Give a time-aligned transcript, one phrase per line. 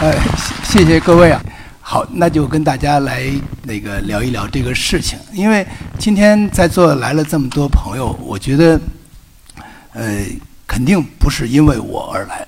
[0.00, 0.14] 呃，
[0.62, 1.42] 谢谢各位啊。
[1.80, 3.28] 好，那就跟大家来
[3.64, 5.18] 那个聊一聊这个事情。
[5.32, 5.66] 因为
[5.98, 8.80] 今天在座来了这么多朋友，我觉得，
[9.94, 10.24] 呃，
[10.68, 12.46] 肯定不是因为我而来。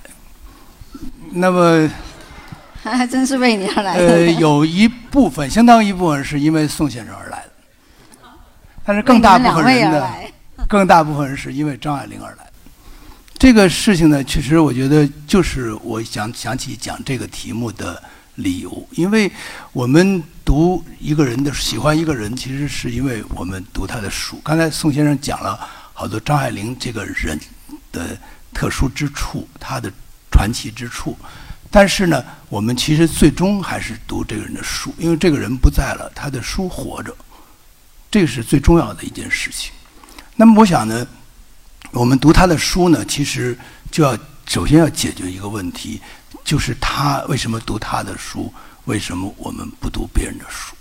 [1.32, 1.90] 那么，
[2.84, 4.06] 还真是为你而来的。
[4.06, 8.28] 呃，有一部分，相当一部分是因为宋先生而来的，
[8.84, 10.08] 但是更大部分人呢，
[10.68, 12.49] 更大部分人是因为张爱玲而来。
[13.40, 18.00] 这个事情呢，其实我觉得就是我想想起讲这个题目的。
[18.36, 19.30] 理由，因为
[19.70, 24.40] 我们读一个人的喜欢一个人，其实是因为我们读他的书。
[24.42, 25.58] 刚才宋先生讲了
[25.92, 27.38] 好多张爱玲这个人
[27.92, 28.16] 的
[28.54, 29.92] 特殊之处，他的
[30.30, 31.18] 传奇之处。
[31.70, 37.14] 但是呢，我们其实最终还是读这个人的书，因为这个人不在了，他的书活着，
[38.10, 39.70] 这个是最重要的一件事情。
[40.36, 41.06] 那么，我想呢，
[41.92, 43.58] 我们读他的书呢，其实
[43.90, 46.00] 就要首先要解决一个问题。
[46.42, 48.52] 就是他为什么读他的书？
[48.86, 50.74] 为什么我们不读别人的书？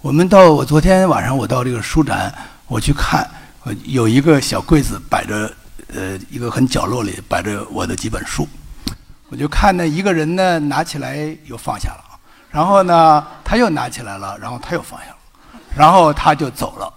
[0.00, 2.34] 我们到我昨天晚上我到这个书展，
[2.66, 3.28] 我去看，
[3.84, 5.50] 有一个小柜子摆着，
[5.94, 8.46] 呃，一个很角落里摆着我的几本书，
[9.28, 12.18] 我就看那一个人呢拿起来又放下了，
[12.50, 15.16] 然后呢他又拿起来了，然后他又放下了，
[15.76, 16.92] 然后他就走了。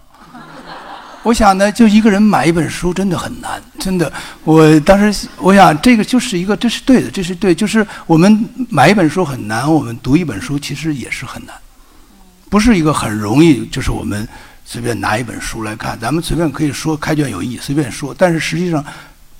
[1.22, 4.12] 我想呢，就一个人买一本书真的很难，真的。
[4.42, 11.54] 我当时我想，这个就是一个，这是对的，这是对，就是我们买一本书很难，我们读一本书其实也是很难，
[12.50, 14.26] 不是一个很容易，就是我们
[14.64, 18.84] 随便拿一本书来看，咱们随便可以说开卷有益，随便说，但是实际上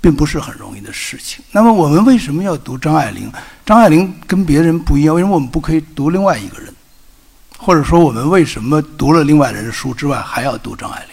[0.00, 1.44] 并不是很容易的事情。
[1.50, 3.28] 那么我们为什么要读张爱玲？
[3.66, 6.72] 张爱玲跟别人不一样，为什么我们不可以读另外一个人？
[7.58, 11.08] 或者说我们为什么读了另外人的书之外还要读张爱玲？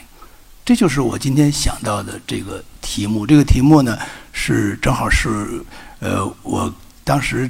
[0.70, 3.26] 这就是我今天想到的这个题目。
[3.26, 3.98] 这个题目呢，
[4.32, 5.64] 是正好是，
[5.98, 6.72] 呃，我
[7.04, 7.50] 当时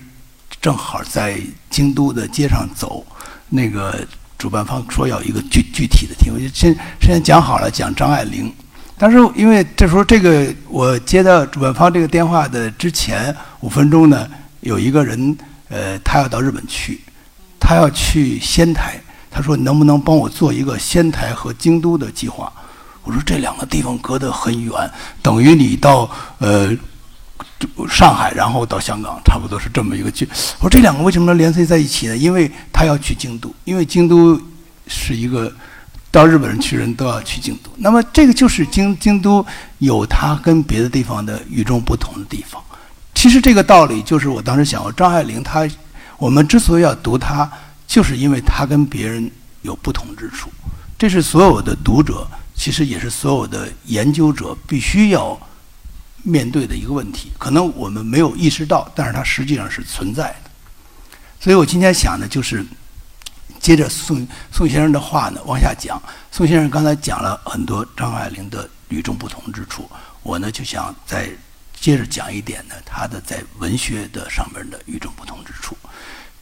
[0.62, 1.38] 正好在
[1.70, 3.06] 京都的街上走，
[3.50, 8.50] 那个主办方说要一个具具体的题目，就先先讲好了，讲张爱玲。
[8.98, 14.26] 但是因为这时候这个我接到主办方这个电话的之前五分钟呢，
[14.62, 15.38] 有一个人，
[15.68, 17.02] 呃，他要到日本去，
[17.60, 18.98] 他要去仙台，
[19.30, 22.50] 他说能不能帮我做一个仙台和京都的计划？
[23.04, 24.74] 我说这两个地方隔得很远，
[25.22, 26.70] 等于你到呃
[27.90, 30.28] 上海，然后到香港，差不多是这么一个距。
[30.60, 32.16] 我说这两个为什么能联系在一起呢？
[32.16, 34.40] 因为他要去京都，因为京都
[34.88, 35.52] 是一个
[36.12, 37.72] 到日本人去人都要去京都。
[37.78, 39.46] 那么这个就是京京都
[39.80, 42.62] 有它跟别的地方的与众不同的地方。
[43.16, 45.68] 其实这个道理就是我当时想，张爱玲她，
[46.18, 47.50] 我们之所以要读她，
[47.88, 49.30] 就是因为她跟别人
[49.64, 50.50] 有不同之处。
[50.98, 52.28] 这是所有的读者。
[52.60, 55.40] 其实也是所有的研究者必须要
[56.24, 60.52] 面对的一个问题，可能我们没有意识到，但是它实际上是存在的。
[61.40, 62.66] 所以我今天想的就是
[63.62, 66.02] 接着宋宋先生的话呢往下讲。
[66.34, 69.90] 宋先生刚才讲了很多张爱玲的与众不同之处，
[70.22, 71.30] 我呢就想再
[71.80, 75.78] 接着讲一点呢，他的在文学的上面的与众不同之处。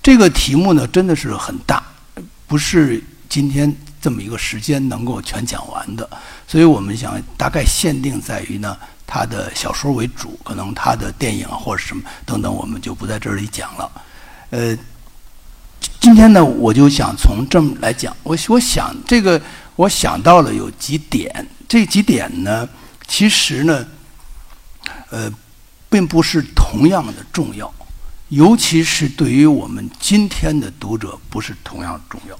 [0.01, 1.83] 这个题目呢真的是很大，
[2.47, 3.71] 不是今天。
[4.07, 6.09] 这么一个时间能够全讲完的，
[6.47, 13.91] 所以我们想大概限定在于呢，他的小说为主，可能他的电影或者什么等等，我们就不在这里讲了。
[14.51, 14.77] 呃，
[15.99, 19.41] 今天呢，我就想从这么来讲，我我想这个
[19.75, 22.65] 我想到了有几点，这几点呢，
[23.09, 23.85] 其实呢，
[25.09, 25.29] 呃，
[25.89, 27.69] 并不是同样的重要，
[28.29, 32.39] 尤其是对于我们今天的读者，不是同样重要。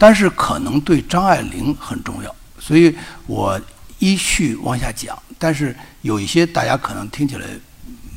[0.00, 2.96] 但是可能对张爱玲很重要，所以
[3.26, 3.60] 我
[3.98, 5.22] 依序往下讲。
[5.38, 7.46] 但是有一些大家可能听起来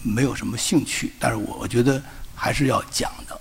[0.02, 2.02] 没有什么兴趣，但是我我觉得
[2.34, 3.38] 还是要讲的。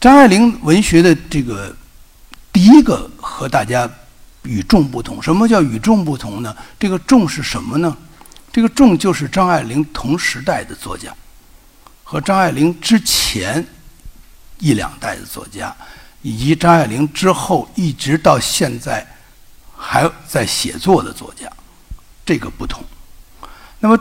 [0.00, 1.76] 张爱玲文学的这个
[2.50, 3.86] 第一个和大家
[4.44, 6.56] 与众不同，什么叫与众不同呢？
[6.78, 7.94] 这个“众”是什么呢？
[8.50, 11.14] 这个“众”就是张爱玲同时代的作家，
[12.02, 13.62] 和张爱玲之前
[14.58, 15.76] 一两代的作家。
[16.28, 19.06] 以及张爱玲之后一直到现在
[19.74, 21.50] 还在写作的作家，
[22.26, 22.84] 这个不同。
[23.80, 23.98] 那么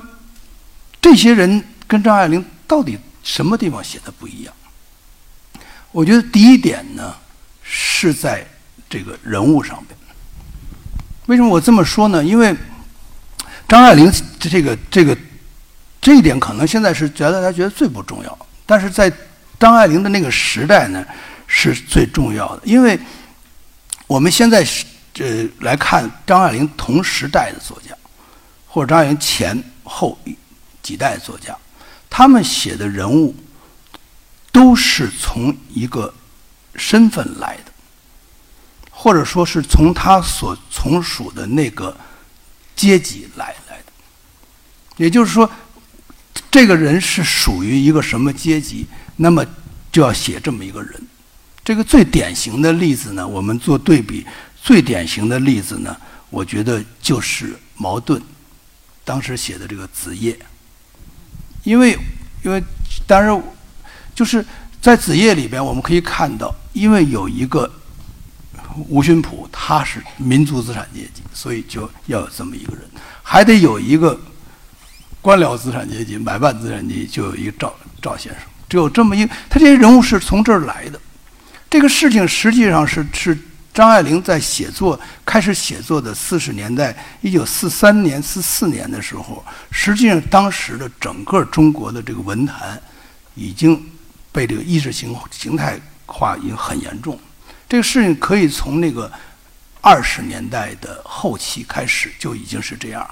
[0.99, 4.53] 这些人跟张爱玲到底什么地方写的不一样？
[5.93, 7.15] 我觉得第一点呢
[7.63, 8.45] 是在
[8.89, 9.97] 这个人物上边。
[11.27, 12.21] 为什么我这么说呢？
[12.21, 12.53] 因为
[13.69, 15.17] 张爱玲这个这个
[16.01, 19.09] 这一点可能现在是觉得大家觉得最不重要，但是在
[19.57, 21.05] 张爱玲的那个时代呢。
[21.47, 22.99] 是最重要的，因为
[24.05, 24.85] 我们现在是
[25.19, 27.95] 呃来看张爱玲同时代的作家，
[28.67, 30.19] 或者张爱玲前后
[30.83, 31.57] 几代作家，
[32.09, 33.35] 他们写的人物
[34.51, 36.13] 都是从一个
[36.75, 37.71] 身份来的，
[38.91, 41.95] 或者说是从他所从属的那个
[42.75, 43.83] 阶级来来的。
[44.97, 45.49] 也就是说，
[46.49, 48.85] 这个人是属于一个什么阶级，
[49.15, 49.45] 那么
[49.91, 51.07] 就要写这么一个人。
[51.67, 54.25] 这个最典型的例子呢，我们做对比，
[54.55, 55.93] 最典型的例子呢，
[56.29, 58.21] 我觉得就是茅盾
[59.03, 60.31] 当时写的这个《子夜》，
[61.65, 61.91] 因为
[62.41, 62.63] 因为
[63.05, 63.43] 当然
[64.15, 64.45] 就是
[64.81, 67.69] 在《子夜》里边，我们可以看到，因为有一个
[68.87, 72.83] 吴勋普，他是民族资产阶级，所以就要有这么一个人，
[73.21, 74.17] 还得有一个。
[75.19, 81.01] 官僚资产阶级、买办资产阶级，就有一个赵赵先生，只有这么一，他这些人物是从这儿来的。
[81.69, 83.37] 这个事情实际上是是
[83.73, 92.81] 张爱玲在写作开始写作的四十年代，一九四三年、四四年的时候，实际上当时的整个中国的这个文坛
[93.35, 93.85] 已经
[94.31, 97.19] 被这个意识形形态化已经很严重。
[97.69, 99.11] 这个事情可以从那个
[99.81, 103.07] 二十年代的后期开始就已经是这样。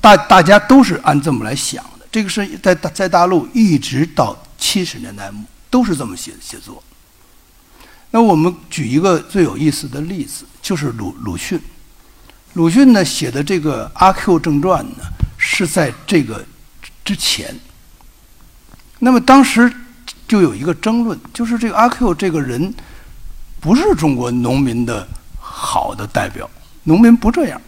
[0.00, 6.82] 大大家都是按这么来想的，这个是在在大陆一直到七十年代末都是这么写写作。
[8.12, 11.60] 那我们举一个最有意思的例子，就是鲁鲁迅。
[12.52, 15.04] 鲁迅呢写的这个《阿 Q 正传》呢
[15.38, 16.44] 是在这个
[17.02, 17.58] 之前。
[18.98, 19.72] 那么当时
[20.28, 22.72] 就有一个争论，就是这个阿 Q 这个人
[23.58, 25.08] 不是中国农民的
[25.40, 26.48] 好的代表，
[26.84, 27.60] 农民不这样。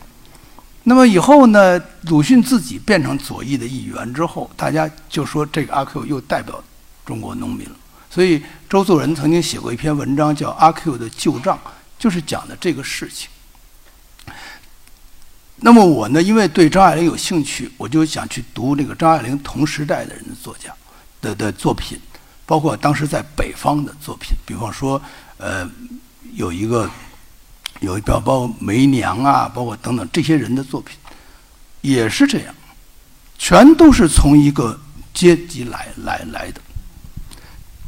[0.83, 1.81] 那么以后呢？
[2.03, 6.63] 鲁迅自己变成左翼的一员之后，大家就说这个阿 Q 又代表
[7.07, 7.77] 中国农民了。
[8.15, 8.41] 所以
[8.71, 11.59] 周作人曾经写过一篇文章，叫《阿 Q 的旧账》，
[11.99, 13.29] 就是讲的这个事情。
[15.57, 20.73] 那么我呢，因为对张爱玲有兴趣，我就想去读那个张爱玲同时代的人的作家
[21.21, 21.99] 的的作品，
[22.47, 25.03] 包括当时在北方的作品，比方说，
[25.39, 25.69] 呃，
[26.35, 26.89] 有一个。
[27.81, 30.97] 有一包包梅娘啊，包括等等这些人的作品，
[31.83, 32.55] 也是这样，
[33.37, 34.81] 全都是从一个
[35.13, 36.61] 阶级来来来的。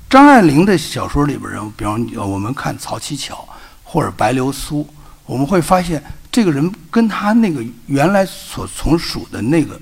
[0.09, 3.47] 张爱玲的小说里边人物，比方我们看曹七巧
[3.83, 4.89] 或者白流苏，
[5.25, 9.81] 我们会发现这个人跟他那个原来所从属的那个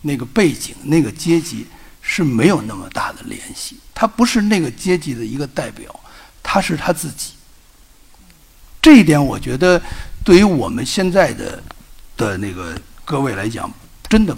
[0.00, 1.66] 那个背景、那个阶级
[2.00, 3.78] 是没有那么大的联系。
[3.94, 5.94] 他不是那个阶级的一个代表，
[6.42, 7.32] 他是他自己。
[8.80, 9.80] 这一点，我觉得
[10.24, 11.62] 对于我们现在的
[12.16, 12.74] 的那个
[13.04, 13.70] 各位来讲，
[14.08, 14.34] 真的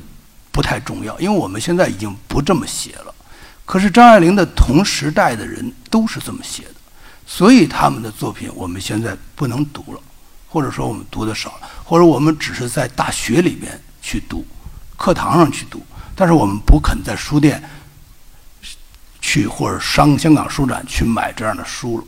[0.50, 3.14] 不太重要，因为我们现在已经不这么写了。
[3.70, 6.75] 可是张爱玲的同时代的人都是这么写的，
[7.25, 10.00] 所以他们的作品我们现在不能读了，
[10.49, 14.44] 或者说我们读的少了，或者我们只是在大学里面去读，
[14.96, 15.81] 课堂上去读，
[16.17, 17.62] 但是我们不肯在书店
[19.20, 22.05] 去或者商香港书展去买这样的书了。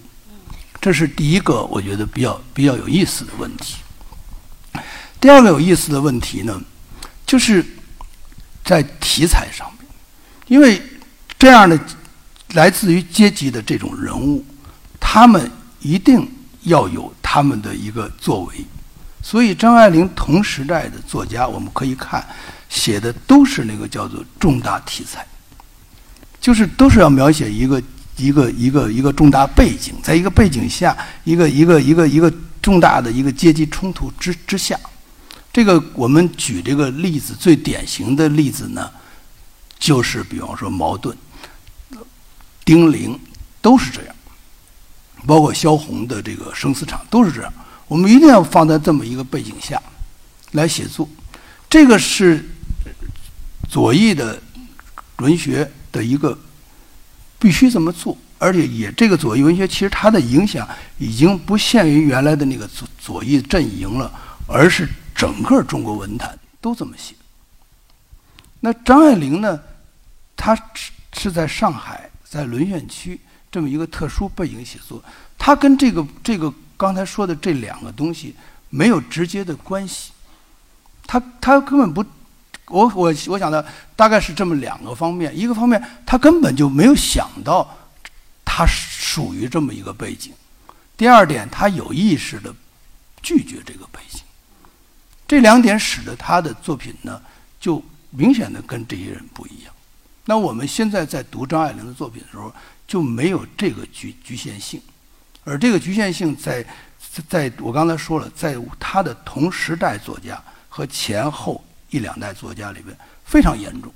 [0.80, 3.76] 这是第一个，我觉得比较比较有意思的问题。
[5.20, 6.60] 第二个有意思的问题呢，
[7.24, 7.64] 就是
[8.64, 9.88] 在题材上面，
[10.48, 10.82] 因为
[11.42, 11.76] 这样的
[12.52, 14.44] 来自于阶级的这种人物，
[15.00, 15.50] 他们
[15.80, 16.24] 一定
[16.62, 18.64] 要有他们的一个作为，
[19.20, 22.24] 所以张爱玲同时代的作家，我们可以看
[22.68, 25.26] 写的都是那个叫做重大题材，
[26.40, 27.82] 就是都是要描写一个。
[28.18, 30.94] 一个一个一个重大背景，在一个背景下，
[31.24, 34.78] 一个一个一个一个重大的一个阶级冲突之之下，
[35.50, 38.88] 这个我们举这个例子最典型的例子呢，
[39.78, 41.16] 就是比方说矛盾、
[42.64, 43.18] 丁玲
[43.60, 44.14] 都是这样，
[45.26, 47.52] 包括萧红的这个生死场都是这样。
[47.88, 49.80] 我们一定要放在这么一个背景下
[50.52, 51.08] 来写作，
[51.68, 52.44] 这个是
[53.68, 54.40] 左翼的
[55.18, 56.38] 文学的一个。
[57.38, 60.64] 必须这么做，而且也这个左翼文学其实它的影响
[60.96, 64.08] 已经不限于原来的那个左左翼阵营了，
[64.46, 67.16] 而是整个中国文坛都这么写。
[68.60, 69.60] 那张爱玲呢？
[70.36, 73.20] 她是是在上海，在沦陷区
[73.50, 75.04] 这么一个特殊背景写作，
[75.36, 78.34] 他跟这个这个刚才说的这两个东西
[78.70, 80.12] 没有直接的关系，
[81.06, 82.02] 他他根本不。
[82.68, 87.68] 我我我想的大概是这么两个方面，一个方面他根本就没有想到
[88.46, 90.32] 他属于这么一个背景，
[90.96, 92.54] 第二点他有意识的
[93.20, 94.22] 拒绝这个背景，
[95.28, 97.20] 这两点使得他的作品呢
[97.60, 99.71] 就明显的跟这些人不一样。
[100.24, 102.52] 那我们现在在读张爱玲的作品的时候
[102.86, 104.80] 就没有这个局局限性，
[105.44, 106.64] 而这个局限性在
[107.28, 111.62] 在我刚才说了，在他的同时代作家和前后。
[111.94, 113.92] 一两代作家里边非常严重。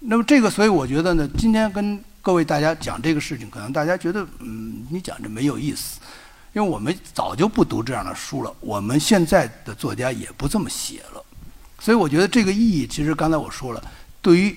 [0.00, 5.98] 那么这个，所以我觉得呢，今天跟各位大家讲这个事情，可能大家觉得嗯，你讲这没有意思，
[6.52, 11.24] 因为我们早就不读这样的书了，我们现在的作家也不这么写了，
[11.80, 13.82] 所以我觉得这个意义，其实刚才我说了，
[14.20, 14.54] 对于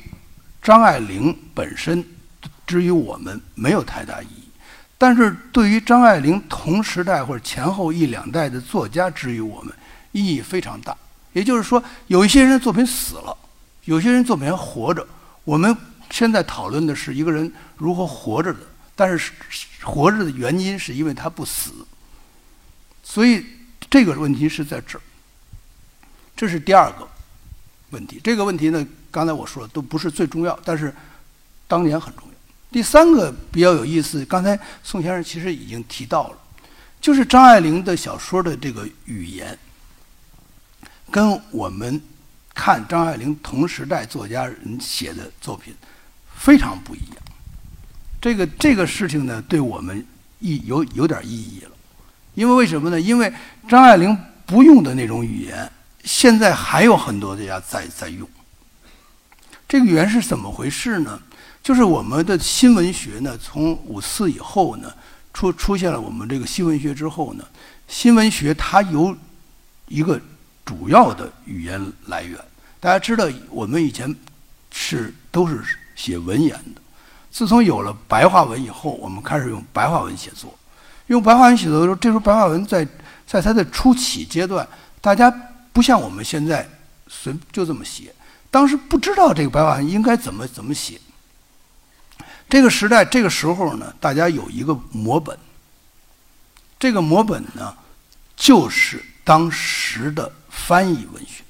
[0.65, 2.03] 张爱玲本身，
[2.65, 4.49] 之于我们没有太大意义，
[4.97, 9.71] 但是对于张爱玲同时代或者前后一两代的作家，之于我们
[10.11, 10.97] 意义非常大。
[11.33, 13.37] 也就是说，有一些人的作品死了，
[13.83, 15.05] 有些人作品还活着。
[15.43, 15.77] 我们
[16.09, 18.61] 现在讨论的是一个人如何活着的，
[18.95, 19.33] 但是
[19.83, 21.71] 活着的原因是因为他不死。
[23.03, 23.45] 所以
[23.87, 25.01] 这个问题是在这儿，
[26.35, 27.07] 这是第二个
[27.91, 28.19] 问题。
[28.23, 28.83] 这个问题呢，
[29.15, 30.93] 刚才我说的都不是最重要，但是
[31.69, 32.33] 当年很重要。
[32.69, 36.37] 第三个比较有意思，刚才宋先生其实已经提到了，
[36.99, 39.57] 就是张爱玲的小说的这个语言。
[41.09, 42.01] 跟我们
[42.53, 45.73] 看张爱玲同时代作家人写的作品
[46.35, 47.17] 非常不一样。
[48.21, 50.05] 这个这个事情呢，对我们
[50.39, 51.71] 意有有点意义了。
[52.33, 52.99] 因为为什么呢？
[52.99, 53.31] 因为
[53.69, 55.71] 张爱玲不用的那种语言，
[56.03, 58.27] 现在还有很多作家在在用。
[59.67, 61.19] 这个语言是怎么回事呢？
[61.63, 64.93] 就是我们的新文学呢，从五四以后呢，
[65.33, 67.45] 出出现了我们这个新文学之后呢，
[67.87, 69.15] 新文学它有
[69.87, 70.19] 一个。
[70.65, 72.35] 主要的语言来源，
[72.79, 74.15] 大家知道，我们以前
[74.71, 75.63] 是都是
[75.95, 76.81] 写文言的。
[77.29, 80.57] 自从有了白话文以后，我们开始用白话文写作。
[81.05, 82.83] 用白话文写作的时候，这时候白话文在
[83.27, 84.67] 在它的初起阶段，
[84.99, 85.31] 大家
[85.71, 86.67] 不像我们现在
[87.07, 88.11] 随就这么写。
[88.55, 90.97] 当时不知道这个白话文应该怎么怎么写。
[92.47, 95.37] 这个时代，这个时候呢，大家有一个摹本。
[96.79, 97.75] 这个摹本呢，
[98.37, 100.31] 就是当时的。
[100.67, 101.43] 翻译文学，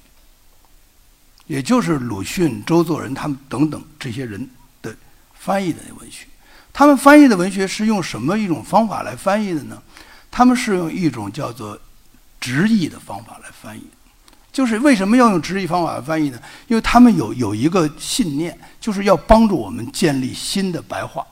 [1.46, 4.50] 也就是鲁迅、周作人他们等等这些人
[4.82, 4.94] 的
[5.32, 6.26] 翻译的文学。
[6.72, 9.80] 他们翻译的文学是用什么一种方法来翻译的呢？
[10.28, 11.80] 他们是用一种叫做
[12.40, 13.86] 直译的方法来翻译。
[14.56, 16.40] 就是为什么要用直译方法翻译呢？
[16.66, 21.22] 因为他们有有一个信念，就是要帮助我们建立新的白话，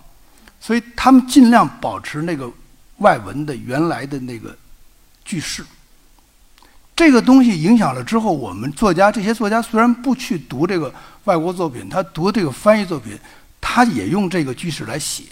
[0.60, 2.52] 所以他们尽量保持那个
[2.98, 4.54] 外文的原来的那个
[5.24, 5.64] 句式。
[6.94, 13.18] 这个东西影响了之后，我们作家这些作家虽然不去读这个外国作品，他读这个翻译作品，
[13.58, 15.24] 他也用这个句式来写，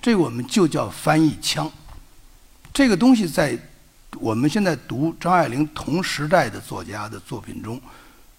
[0.00, 1.70] 这我们就叫翻译腔。
[2.72, 3.58] 这个东西在
[4.18, 7.80] 我们现在读张爱玲同时代的作家的作品中，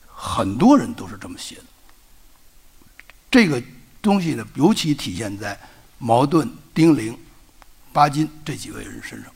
[0.07, 1.63] 很多人都是这么写的。
[3.31, 3.61] 这个
[4.01, 5.59] 东西呢，尤其体现在
[5.97, 7.17] 茅盾、丁玲、
[7.91, 9.31] 巴金这几位人身上。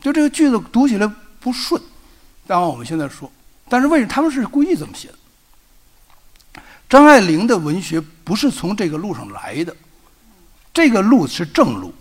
[0.00, 1.06] 就这个句子读起来
[1.38, 1.80] 不顺。
[2.46, 3.30] 当然，我们现在说，
[3.68, 5.14] 但是为什么他们是故意这么写的？
[6.88, 9.76] 张爱玲的文学不是从这个路上来的，
[10.74, 11.94] 这个路是正路。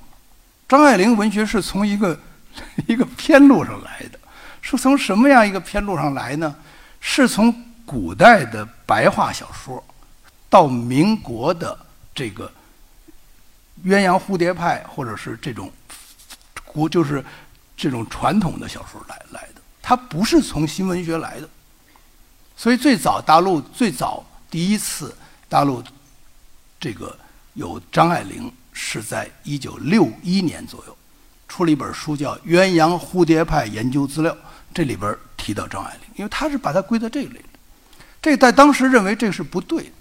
[0.68, 2.20] 张爱玲文学是从一个
[2.88, 4.20] 一个偏路上来的，
[4.62, 6.56] 是从什么样一个偏路上来呢？
[7.00, 7.54] 是从
[7.86, 9.84] 古代的白话小说，
[10.50, 11.78] 到民国的
[12.14, 12.52] 这个
[13.86, 15.72] 鸳鸯蝴蝶派，或者是这种
[16.66, 17.24] 古就是
[17.78, 19.62] 这种传统的小说来来的。
[19.82, 21.50] 它不是从新文学来的，
[22.56, 25.16] 所以最早大陆最早第一次
[25.48, 25.84] 大陆
[26.80, 27.18] 这个
[27.54, 30.98] 有张爱玲是在一九六一年左右
[31.50, 34.32] 出了一本书叫《鸳鸯蝴蝶派研究资料》，
[34.74, 37.44] 这里边提到张爱玲，因为他是把它归在这里的，
[38.22, 39.92] 这在当时认为这是不对的，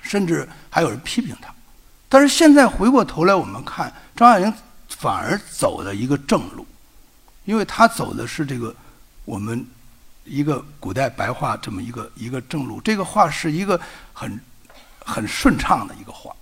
[0.00, 1.54] 甚至还有人批评他，
[2.08, 4.52] 但是现在回过头来我们看张爱玲
[4.88, 6.66] 反而走的一个正路。
[7.44, 8.74] 因为她走的是这个
[9.24, 9.64] 我们
[10.24, 13.80] 一个古代白话这么一个一个正路，这个话是一个
[14.12, 14.38] 很
[15.04, 16.34] 很顺畅的一个话，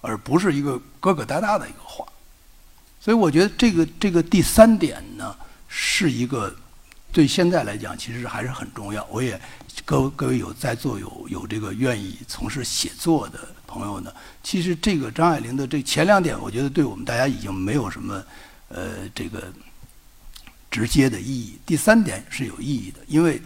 [0.00, 2.04] 而不是一个疙疙瘩瘩的一个话。
[3.04, 5.36] 所以我觉得这个这个第三点呢，
[5.68, 6.56] 是一个
[7.12, 9.04] 对现在来讲其实还是很重要。
[9.10, 9.38] 我也
[9.84, 14.10] 各各位有在座有有这个愿意从事写作的朋友呢，
[14.42, 18.24] 其实这个张爱玲的这前两点，我觉得对我们大家已经没有什么
[18.68, 19.52] 呃这个。
[20.70, 21.56] 直接的意义。
[21.64, 23.40] 第三点是有意义的，因为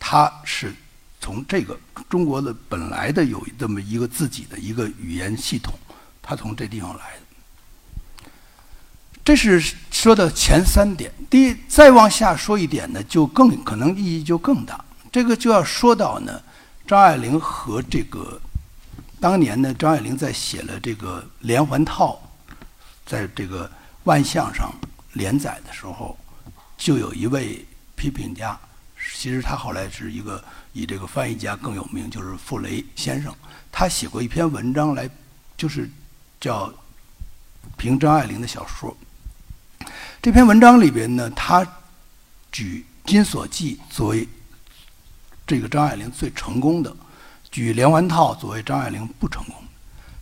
[0.00, 0.74] 它是
[1.20, 1.78] 从这个
[2.10, 5.72] 中国的本来的有这么一个自己的一个语言系统，
[6.20, 7.21] 它从这地方来的。
[9.24, 11.12] 这是说的前三点。
[11.30, 14.84] 第一，再往下说一点呢，就更可能意义就更大。
[15.10, 16.42] 这个就要说到呢，
[16.86, 18.40] 张爱玲和这个
[19.20, 22.20] 当年呢，张爱玲在写了这个连环套，
[23.06, 23.70] 在这个
[24.04, 24.72] 万象上
[25.12, 26.16] 连载的时候。
[26.78, 27.64] 就有一位
[27.94, 28.58] 批评家，
[29.14, 33.32] 其实他后来是一个以这个翻译家更有名，就是傅雷先生。
[33.70, 35.08] 他写过一篇文章来，
[35.56, 35.88] 就是
[36.40, 36.66] 叫
[37.76, 38.90] 《评张爱玲的小说》。
[40.22, 41.66] 这篇文章里边呢，他
[42.52, 44.28] 举《金锁记》作为
[45.44, 46.94] 这个张爱玲最成功的，
[47.50, 49.54] 举《连环套》作为张爱玲不成功。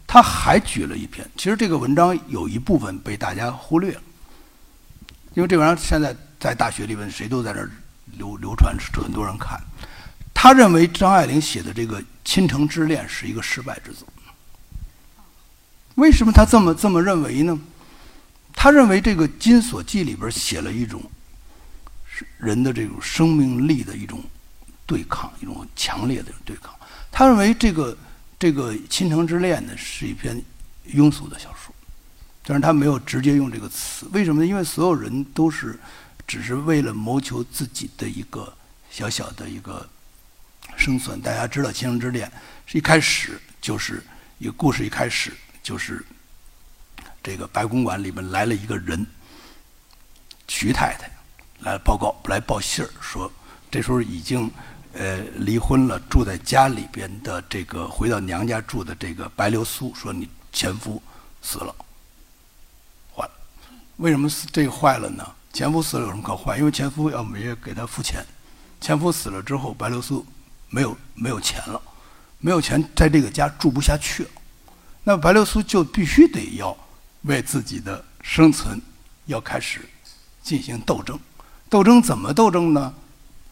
[0.07, 4.01] 他还举了一篇，其实这个文章有一部分被大家忽略了，
[5.35, 7.71] 因为这文章现在在大学里边谁都在那儿
[8.17, 9.61] 流流传，很多人看。
[10.33, 14.09] 他认为张爱玲写的这个《倾城之恋》是一个失败之作。
[15.97, 17.61] 为什么他这么这么认为呢？
[18.55, 21.03] 他认为这个《金锁记》里边写了一种
[22.37, 24.23] 人的这种生命力的一种
[24.85, 26.75] 对抗，一种强烈的对抗。
[27.11, 27.97] 他认为这个
[28.39, 30.43] 这个《倾城之恋》呢是一篇
[30.93, 31.75] 庸俗的小说，
[32.45, 34.07] 但是他没有直接用这个词。
[34.13, 34.47] 为什么呢？
[34.47, 35.79] 因为所有人都是
[36.27, 38.53] 只是为了谋求自己的一个
[38.91, 39.89] 小小的一个
[40.77, 41.19] 生存。
[41.23, 42.29] 大家知道《倾城之恋》
[42.67, 44.03] 是一开始就是
[44.39, 46.05] 一个故事，一开始就是。
[47.23, 49.07] 这个白公馆里面来了一个人，
[50.49, 51.11] 徐太太
[51.61, 53.31] 来报告，来报信儿，说
[53.71, 54.51] 这时候已经
[54.95, 61.03] 呃离婚了，住在家里边的这个回到娘家住的这个白流苏，说你前夫
[61.43, 61.75] 死了，
[63.15, 63.33] 坏了。
[63.97, 65.27] 为什么这个坏了呢？
[65.53, 66.57] 前夫死了有什么可坏？
[66.57, 68.25] 因为前夫要每月给他付钱，
[68.81, 70.25] 前夫死了之后，白流苏
[70.69, 71.83] 没有没有钱了，
[72.39, 74.31] 没有钱在这个家住不下去了，
[75.05, 76.77] 那白流苏就必须得要。
[77.23, 78.81] 为自己的生存，
[79.27, 79.81] 要开始
[80.43, 81.19] 进行斗争。
[81.69, 82.95] 斗争怎么斗争呢？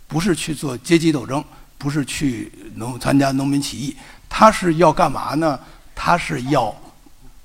[0.07, 1.45] 不是去做阶级斗争，
[1.77, 3.97] 不是去农参加农民起义，
[4.29, 5.59] 他是要干嘛呢？
[5.95, 6.75] 他是要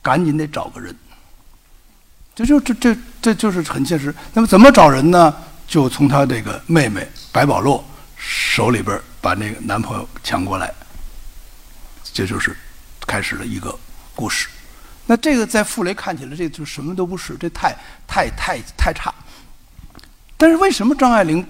[0.02, 0.96] 赶紧得找个人。
[2.36, 4.14] 这就这这这就是很现实。
[4.34, 5.36] 那么怎么找人呢？
[5.68, 7.84] 就从他这个妹妹白宝洛
[8.18, 10.74] 手里边把那个男朋友抢过来。
[12.14, 12.56] 这就是
[13.08, 13.78] 开始了一个
[14.16, 14.48] 故事。
[15.06, 17.76] 那这个在傅雷看起来，这就什么都不是，这太
[18.08, 19.14] 太太太差。
[20.38, 21.46] 但是为什么张爱玲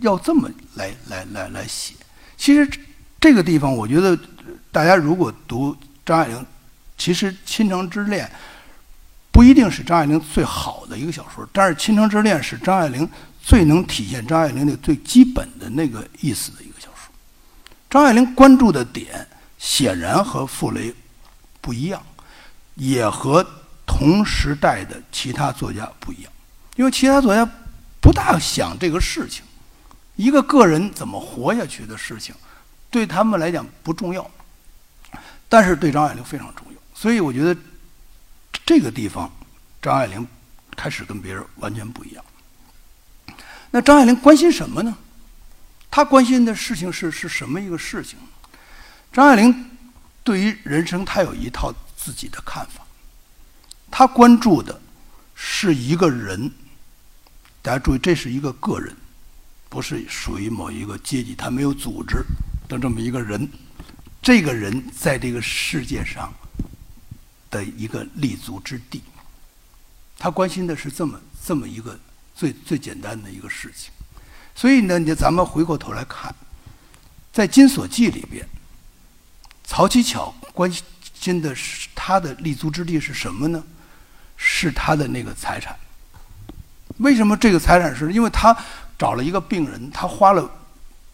[0.00, 1.94] 要这么来来来来写？
[2.36, 2.68] 其实
[3.20, 4.18] 这个地方，我觉得
[4.72, 6.46] 大家如果读张爱玲，
[6.96, 8.26] 其实《倾城之恋》
[9.30, 13.08] 不一定是张爱玲最好的一个小说，但是《倾城之恋》是张爱玲
[13.42, 17.12] 最能体现张爱玲的最基本的那个意思的一个小说。
[17.90, 19.26] 张爱玲关注的点
[19.58, 20.94] 显然和傅雷
[21.60, 22.02] 不一样。
[22.78, 23.44] 也和
[23.84, 26.32] 同时代的其他作家不一样，
[26.76, 27.44] 因为其他作家
[28.00, 29.44] 不大想这个事情，
[30.14, 32.32] 一个个人怎么活下去的事情，
[32.88, 34.30] 对他们来讲不重要，
[35.48, 36.78] 但是对张爱玲非常重要。
[36.94, 37.60] 所以我觉得
[38.64, 39.28] 这个地方，
[39.82, 40.24] 张爱玲
[40.76, 42.24] 开始跟别人完全不一样。
[43.72, 44.96] 那张爱玲关心什么呢？
[45.90, 48.18] 她关心的事情是是什么一个事情？
[49.12, 49.68] 张爱玲
[50.22, 51.74] 对于人生，她有一套。
[52.08, 52.86] 自己的看法，
[53.90, 54.80] 他关注的
[55.34, 56.50] 是一个人。
[57.60, 58.96] 大家注意，这是一个个人，
[59.68, 62.24] 不是属于某一个阶级，他没有组织
[62.66, 63.46] 的这么一个人。
[64.22, 66.32] 这个人在这个世界上
[67.50, 69.02] 的一个立足之地，
[70.18, 72.00] 他关心的是这么这么一个
[72.34, 73.92] 最最简单的一个事情。
[74.54, 76.34] 所以呢，你咱们回过头来看，
[77.34, 78.48] 在《金锁记》里边，
[79.62, 80.82] 曹七巧关心。
[81.20, 83.62] 真的是他的立足之地是什么呢？
[84.36, 85.76] 是他的那个财产。
[86.98, 88.12] 为什么这个财产是？
[88.12, 88.56] 因为他
[88.96, 90.48] 找了一个病人，他花了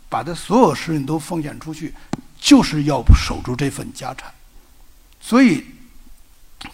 [0.08, 1.94] 把他所有事情都奉献出去，
[2.38, 4.30] 就是要守住这份家产。
[5.20, 5.64] 所以，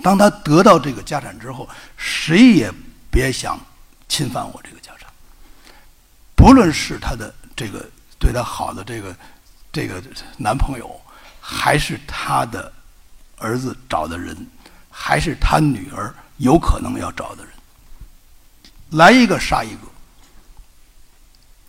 [0.03, 2.73] 当他得到这个家产之后，谁也
[3.11, 3.59] 别想
[4.09, 5.09] 侵犯我这个家产。
[6.35, 7.89] 不论是他的这个
[8.19, 9.17] 对他好的这个
[9.73, 10.03] 这个
[10.37, 11.01] 男朋友，
[11.41, 12.73] 还是他的。
[13.41, 14.47] 儿子找的人，
[14.91, 17.53] 还是他女儿有可能要找的人，
[18.91, 19.81] 来一个杀一个。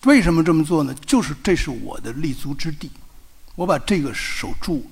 [0.04, 0.94] 为什么这么做呢？
[1.06, 2.92] 就是这是我的立足之地，
[3.56, 4.90] 我把这个守住，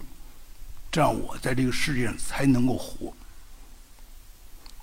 [0.91, 3.13] 这样我在这个世界上才能够活。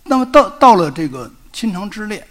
[0.02, 2.26] 那么到到了这个倾城之恋，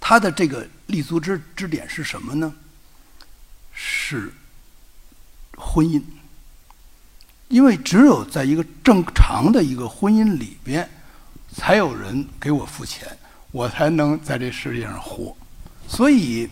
[0.00, 2.54] 他的这个立足之之点是什么呢？
[3.72, 4.32] 是
[5.56, 6.02] 婚姻。
[7.48, 10.88] 因为只有在一个正常的一个婚姻里边，
[11.54, 13.08] 才有人给我付钱，
[13.50, 15.34] 我才能在这世界上活。
[15.88, 16.48] 所以，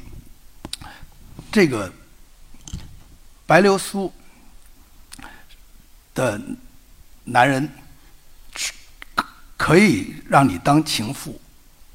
[1.53, 1.93] 这个
[3.47, 4.11] 白流苏
[6.15, 6.41] 的
[7.25, 7.71] 男人
[9.57, 11.39] 可以让你当情妇，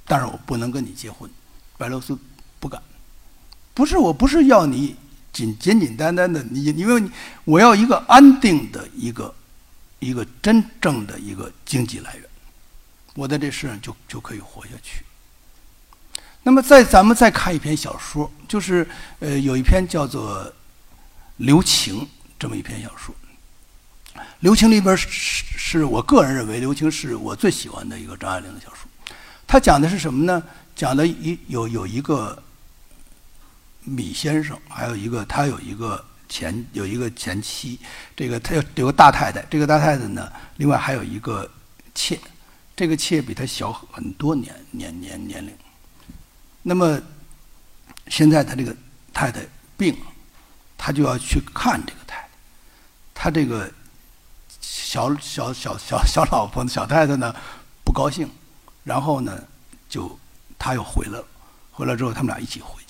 [0.05, 1.29] 但是我不能跟你结婚。
[1.77, 2.17] 白流苏
[2.59, 2.79] 不敢，
[3.73, 4.95] 不是，我不是要你。
[5.31, 7.09] 简简简单单的，你因为
[7.45, 9.33] 我要一个安定的一个
[9.99, 12.23] 一个真正的一个经济来源，
[13.15, 15.03] 我在这世上就就可以活下去。
[16.43, 18.87] 那么，再咱们再看一篇小说，就是
[19.19, 20.43] 呃，有一篇叫做
[21.37, 22.01] 《留情》
[22.39, 23.13] 这么一篇小说，
[24.39, 25.07] 《留情》里边是
[25.55, 28.89] 是我个人认为，《留情》是我最喜欢的一个张爱玲的小说。
[29.45, 30.41] 他讲的是什么呢？
[30.75, 32.41] 讲的一有有一个
[33.83, 37.79] 米先生，还有一个他有一个前有一个前妻，
[38.15, 41.49] 这个他有有个大太太，这个大太太呢，另外还有一个
[41.93, 42.19] 妾，
[42.75, 45.53] 这个妾比他小很多年年年年龄。
[46.61, 47.01] 那么
[48.07, 48.75] 现在他这个
[49.13, 49.41] 太太
[49.77, 50.05] 病了，
[50.77, 52.29] 他就要去看这个太太，
[53.13, 53.71] 他这个
[54.59, 57.35] 小小小小小老婆小太太呢
[57.83, 58.29] 不高兴，
[58.83, 59.43] 然后呢
[59.89, 60.17] 就。
[60.63, 61.25] 他又回来了，
[61.71, 62.80] 回来之后他们俩一起回，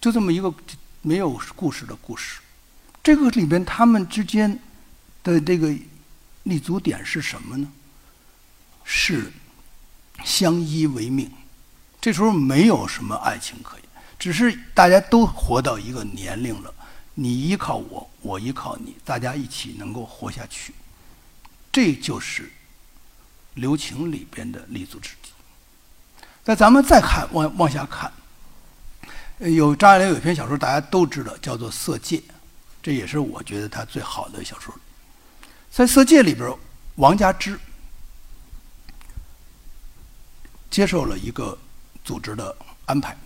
[0.00, 0.52] 就这么一个
[1.02, 2.40] 没有故事的故事。
[3.02, 4.58] 这个里边他们之间
[5.22, 5.74] 的这个
[6.44, 7.70] 立足点是什么呢？
[8.84, 9.32] 是
[10.24, 11.30] 相依为命。
[12.00, 13.84] 这时候没有什么爱情可言，
[14.18, 16.74] 只是大家都活到一个年龄了，
[17.14, 20.72] 你依靠我，我依靠你，大家一起能够活下去。
[21.70, 22.50] 这就是
[23.54, 25.30] 留情里边的立足之地。
[26.44, 28.10] 那咱们再看往往下看，
[29.48, 32.18] 有张爱玲有一篇小说，大家都知道，叫做《色戒》，
[32.82, 34.74] 这也是我觉得她最好的小说。
[35.70, 36.54] 在《色戒》里边，
[36.96, 37.58] 王家之
[40.70, 41.56] 接受了一个
[42.04, 43.16] 组织的安排，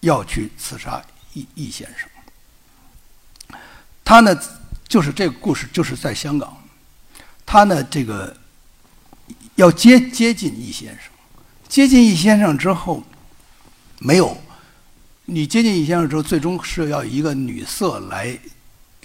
[0.00, 2.08] 要去刺杀易易先生。
[4.04, 4.38] 他呢，
[4.86, 6.56] 就是这个故事，就是在香港，
[7.44, 8.36] 他呢，这个
[9.56, 11.10] 要接接近易先生。
[11.68, 13.02] 接近易先生之后，
[13.98, 14.40] 没有，
[15.28, 18.38] 你接近易先生之后，最终是要一个女色来，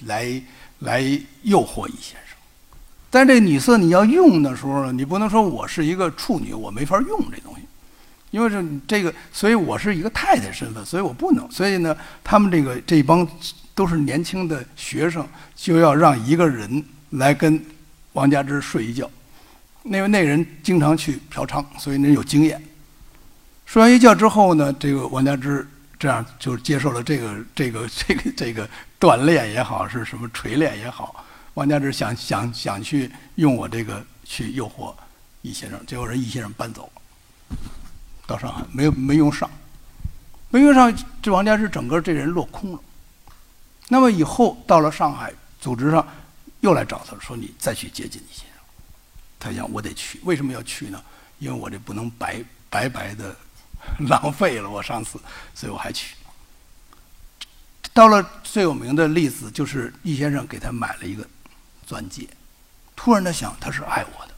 [0.05, 0.41] 来，
[0.79, 1.01] 来
[1.41, 2.37] 诱惑易先生。
[3.09, 7.61] 但这女色你要用的时候，你不能说我是一个处女，我没法用这东西，
[8.29, 11.49] 因为是这个，所以我是一个太太身份，所以我不能。
[11.49, 13.27] 所以呢，他们这个这帮
[13.73, 17.59] 都是年轻的学生，就要让一个人来跟
[18.13, 19.09] 王家之睡一觉。
[19.81, 22.61] 那位那人经常去嫖娼，所以那人有经验。
[23.65, 25.67] 睡完一觉之后呢，这个王家之
[26.01, 28.67] 这样就接受了这个这个 这个这个
[28.99, 31.23] 锻炼也好，是什么锤炼也好。
[31.53, 34.95] 王家之想想想去用我这个去诱惑
[35.43, 37.57] 易先生，结果人易先生搬走了，
[38.25, 39.47] 到上海没没用上，
[40.49, 42.79] 没用上，这王家之整个这人落空了。
[43.87, 46.07] 那么以后到了上海，组织上
[46.61, 48.63] 又来找他说：“你再去接近易先生。”
[49.37, 50.99] 他想，我得去，为什么要去呢？
[51.37, 53.35] 因为我这不能白白白的
[54.07, 55.19] 浪费了我上次，
[55.53, 56.15] 所以我还去。
[57.93, 61.27] 到了最有名的例子，就是易先生给他买了一个
[61.85, 62.27] 钻戒，
[62.95, 64.33] 突然他想，他是爱我的。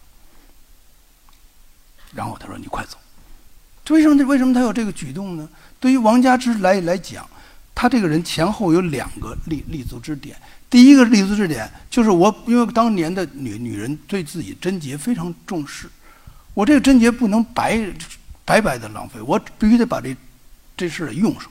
[2.13, 2.97] 然后他说：“你快走。”
[3.89, 4.23] 为什么？
[4.25, 5.47] 为什么他有这个举动呢？
[5.79, 7.29] 对于王家之来来讲，
[7.75, 10.35] 他这个人前后有两个立立足之点。
[10.69, 15.89] 第一个立足之点就是我，因为当年的女女人对自己贞洁非常重视，
[16.53, 17.75] 我这个贞洁不能白
[18.45, 20.15] 白白的浪费，我必须得把这
[20.75, 21.49] 这事用上。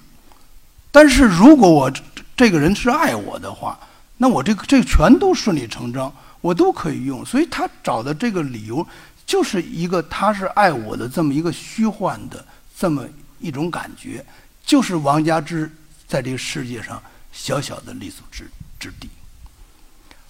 [0.91, 1.93] 但是如果我
[2.37, 3.79] 这个人是爱我的话，
[4.19, 7.25] 那我这个这全都顺理成章，我都可以用。
[7.25, 8.87] 所以他找的这个理由
[9.25, 12.45] 就是一个他是爱我的这么一个虚幻的
[12.77, 13.05] 这么
[13.41, 14.25] 一种感觉，
[14.65, 15.71] 就是王家之
[16.07, 17.03] 在这个世界上
[17.33, 18.51] 小小的立足之。
[18.79, 19.09] 之地。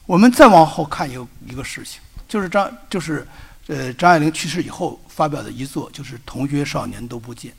[0.05, 3.27] 我们再往后看一个一个事情，就是张就是
[3.73, 7.51] 呃张爱玲去世以后发表的遗作，就是《同学少年都不见》。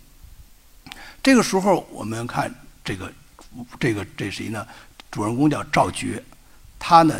[1.23, 2.53] 这个时候我们看
[2.85, 3.11] 这个
[3.79, 4.67] 这个这谁呢？
[5.09, 6.23] 主人公叫赵觉，
[6.77, 7.19] 他呢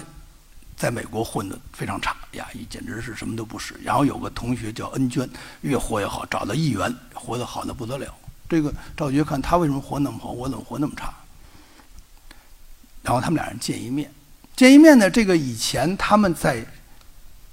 [0.78, 3.74] 在美国混得非常差，呀，简直是什么都不是。
[3.84, 5.28] 然后有个同学叫恩娟，
[5.62, 8.14] 越活越好，找到议员，活得好的不得了。
[8.48, 11.12] 这个赵觉看他为什么活那么好，我怎么活那么差？
[13.02, 14.12] 然后他们俩人见一面，
[14.56, 16.64] 见一面呢，这个以前他们在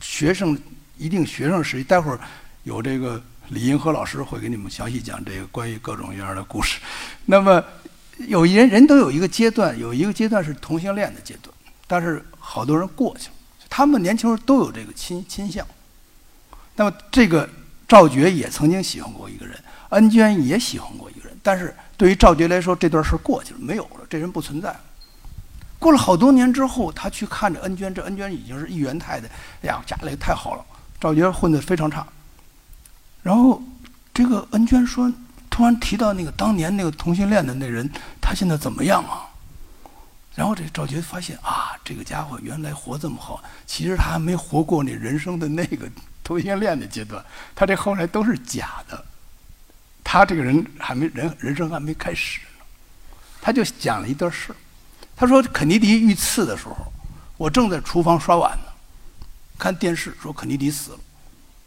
[0.00, 0.58] 学生
[1.00, 2.20] 一定学生时期，待会儿
[2.64, 6.78] 有这个李银河老师会给你们详细讲这个关于各种各样的故事。
[7.24, 7.64] 那么
[8.28, 11.50] 有一人人都有一个阶段，有一个阶段是同性恋的阶段，
[11.86, 13.34] 但是好多人过去了，
[13.70, 15.66] 他们年轻时候都有这个倾倾向。
[16.76, 17.48] 那么这个
[17.88, 19.58] 赵觉也曾经喜欢过一个人，
[19.88, 24.76] 恩娟也喜欢过一个人，但是对于赵觉来说，这段事儿过去了，没有了，这人不存在。
[25.78, 29.26] 过了好多年之后，他去看着恩娟，这恩娟已经是议员太太，
[29.62, 30.64] 哎呀，家里太好了。
[31.00, 32.06] 赵觉混得非常差。
[33.22, 33.62] 然后，
[34.12, 35.10] 这个恩娟说，
[35.48, 39.26] 突然提到那个当年那个同性恋的那人，他现在怎么样啊？
[40.36, 45.90] 然后这赵觉发现啊，这个家伙原来活这么好，其实他还没活过那人生的那个
[46.22, 47.22] 同性恋的阶段，
[47.54, 49.04] 他这后来都是假的，
[50.04, 52.64] 他这个人还没人人生还没开始呢。
[53.42, 54.54] 他就讲了一段事
[55.16, 56.76] 他说肯尼迪遇刺的时候，
[57.36, 58.69] 我正在厨房刷碗呢，
[59.60, 60.98] 看电视说肯尼迪死了，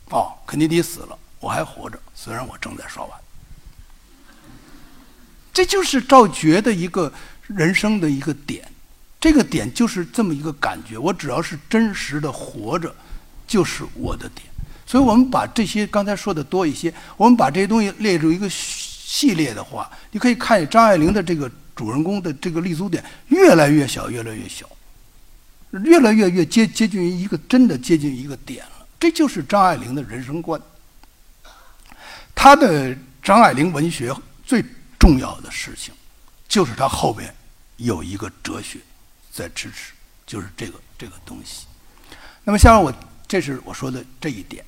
[0.10, 3.19] 哦，肯尼迪死了，我还活着，虽然我正在刷碗。
[5.53, 7.13] 这就是赵觉的一个
[7.45, 8.67] 人生的一个点，
[9.21, 10.97] 这个点就是这么一个感觉。
[10.97, 12.93] 我只要是真实的活着，
[13.45, 14.47] 就是我的点。
[14.88, 24.67] 所以我们把这些刚才说的多一些，我们把这些东西列入一个系列的话，你可以看张爱玲的这个主人公的这个立足点越来越小，越来越小，
[25.80, 28.88] 越来越越接接近于一个真的接近一个点了。
[29.00, 30.62] 这就是张爱玲的人生观。
[32.36, 34.64] 她的张爱玲文学最。
[35.00, 35.94] 重要的事情，
[36.48, 37.36] 就是她后边
[37.76, 38.80] 有一个哲学
[39.34, 39.92] 在支持，
[40.26, 41.66] 就是这个这个东西。
[42.46, 42.94] 那么，像我
[43.28, 44.64] 这是我说的这一点。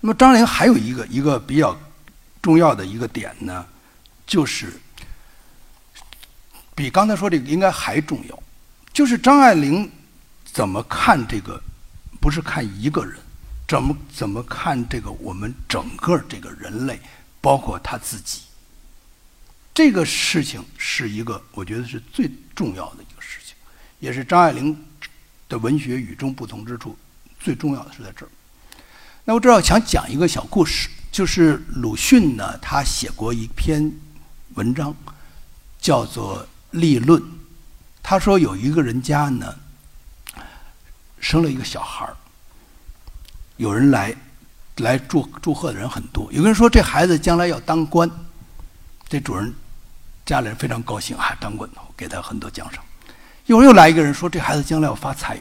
[0.00, 1.74] 那么，张爱玲还有一个一个比较
[2.42, 3.66] 重要的一个点呢，
[4.26, 4.70] 就是
[6.74, 8.42] 比刚才说这个应该还重要，
[8.96, 9.92] 就是张爱玲
[10.42, 11.62] 怎么看这个，
[12.18, 13.18] 不是看一个人，
[13.68, 16.98] 怎么怎么看这个我们整个这个人类，
[17.42, 18.40] 包括他自己。
[19.74, 23.54] 这个事情是一个，我觉得是最重要的一个事情，
[24.00, 24.74] 也是张爱玲
[25.46, 26.96] 的文学与众不同之处。
[27.38, 28.30] 最重要的是在这儿。
[29.26, 33.92] 那我这儿想讲一个小故事，就是鲁迅呢，他写过一篇
[34.54, 34.96] 文章，
[35.78, 37.20] 叫做《立论》。
[38.08, 39.52] 他说有一个人家呢，
[41.18, 42.14] 生了一个小孩儿，
[43.56, 44.14] 有人来
[44.76, 46.32] 来祝祝贺的人很多。
[46.32, 48.08] 有个人说这孩子将来要当官，
[49.08, 49.52] 这主人。
[50.24, 52.84] 家里人非常高兴啊，当官给他很多奖赏。
[53.44, 55.40] 一会儿又来一个人说：“这孩子将来要发财。”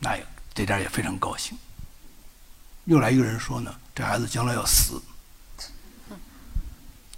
[0.00, 0.16] 那
[0.52, 1.56] 这家也非常高兴。
[2.86, 5.00] 又来一个人说呢：“这孩子将来要死。”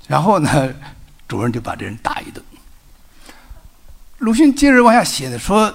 [0.06, 0.74] 然后呢，
[1.26, 2.44] 主人就把这人打一顿。
[4.18, 5.72] 鲁迅接着往下写的说：“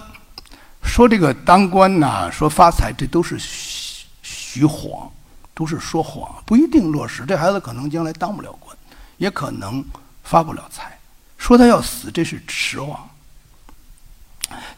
[0.84, 5.12] 说这个当官呐，说发财，这都是虚虚谎，
[5.54, 7.26] 都是说谎，不一定落实。
[7.26, 8.76] 这孩子可能将来当不了官，
[9.18, 9.84] 也可能。”
[10.26, 10.98] 发不了财，
[11.38, 13.10] 说他要死，这是实话。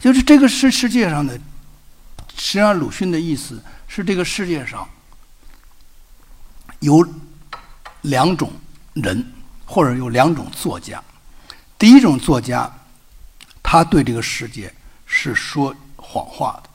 [0.00, 1.34] 就是这个世世界上的，
[2.36, 4.86] 实际上鲁迅的意思是，这个世界上
[6.80, 7.06] 有
[8.02, 8.52] 两种
[8.94, 9.24] 人，
[9.64, 11.00] 或者有两种作家。
[11.78, 12.68] 第一种作家，
[13.68, 14.72] 他对这个世界
[15.06, 16.70] 是说谎话的；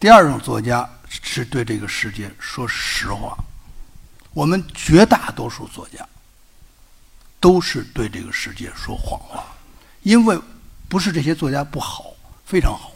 [0.00, 3.36] 第二种作家是对这个世界说实话。
[4.32, 6.08] 我们绝大多数作家。
[7.40, 9.44] 都是对这个世界说谎话，
[10.02, 10.40] 因为
[10.88, 12.14] 不是这些作家不好，
[12.46, 12.90] 非常好，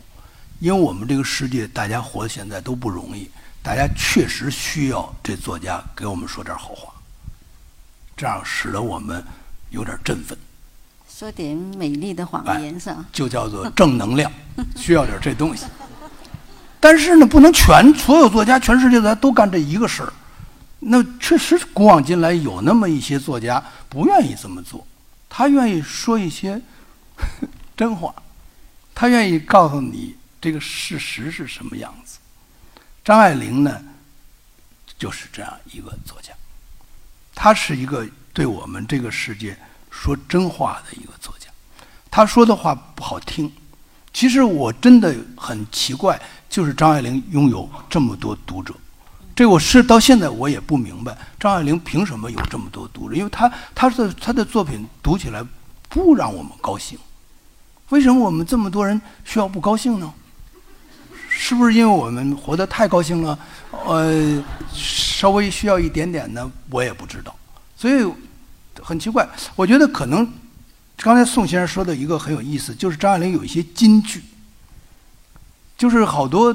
[0.58, 3.30] 因为我们这个世界大家活现在都不容易，
[3.62, 6.94] 大家确实需要这作家给我们说点好话，
[8.16, 9.22] 这样使得我们
[9.68, 10.38] 有点振奋，
[11.18, 13.04] 说点美丽的谎言是吧？
[13.12, 14.30] 就叫做正能量，
[14.78, 15.66] 需要点这东西。
[16.78, 20.12] 但是呢，不能全所有作家，全世界的都干这一个事儿。
[20.78, 24.86] 那确实，古往今来有那么一些作家不愿意这么做，
[25.28, 26.62] 他愿意说一些
[27.76, 28.14] 真话，
[28.94, 32.18] 他愿意告诉你这个事实是什么样子。
[33.04, 33.82] 张爱玲呢，
[34.96, 36.32] 就是这样一个作家，
[37.34, 39.58] 他是一个对我们这个世界
[40.00, 41.48] 说真话的一个作家。
[42.10, 43.50] 他说的话不好听，
[44.12, 48.72] 其实我真的很奇怪，就是张爱玲拥有这么多读者。
[49.34, 53.16] 这我是到现在我也不明白，张爱玲凭什么有这么多读者？
[53.16, 55.44] 因为她她的她的作品读起来
[55.88, 56.98] 不让我们高兴，
[57.90, 60.12] 为什么我们这么多人需要不高兴呢？
[61.28, 63.38] 是不是因为我们活得太高兴了？
[63.86, 64.42] 呃，
[64.74, 66.50] 稍微需要一点点呢？
[66.70, 67.34] 我也不知道，
[67.76, 68.04] 所以
[68.88, 69.28] 很奇怪。
[69.54, 70.26] 我觉得可能
[70.96, 74.22] 刚才宋先生说的一个很有意思，就是张爱玲有一些金句，
[75.76, 76.54] 就是好多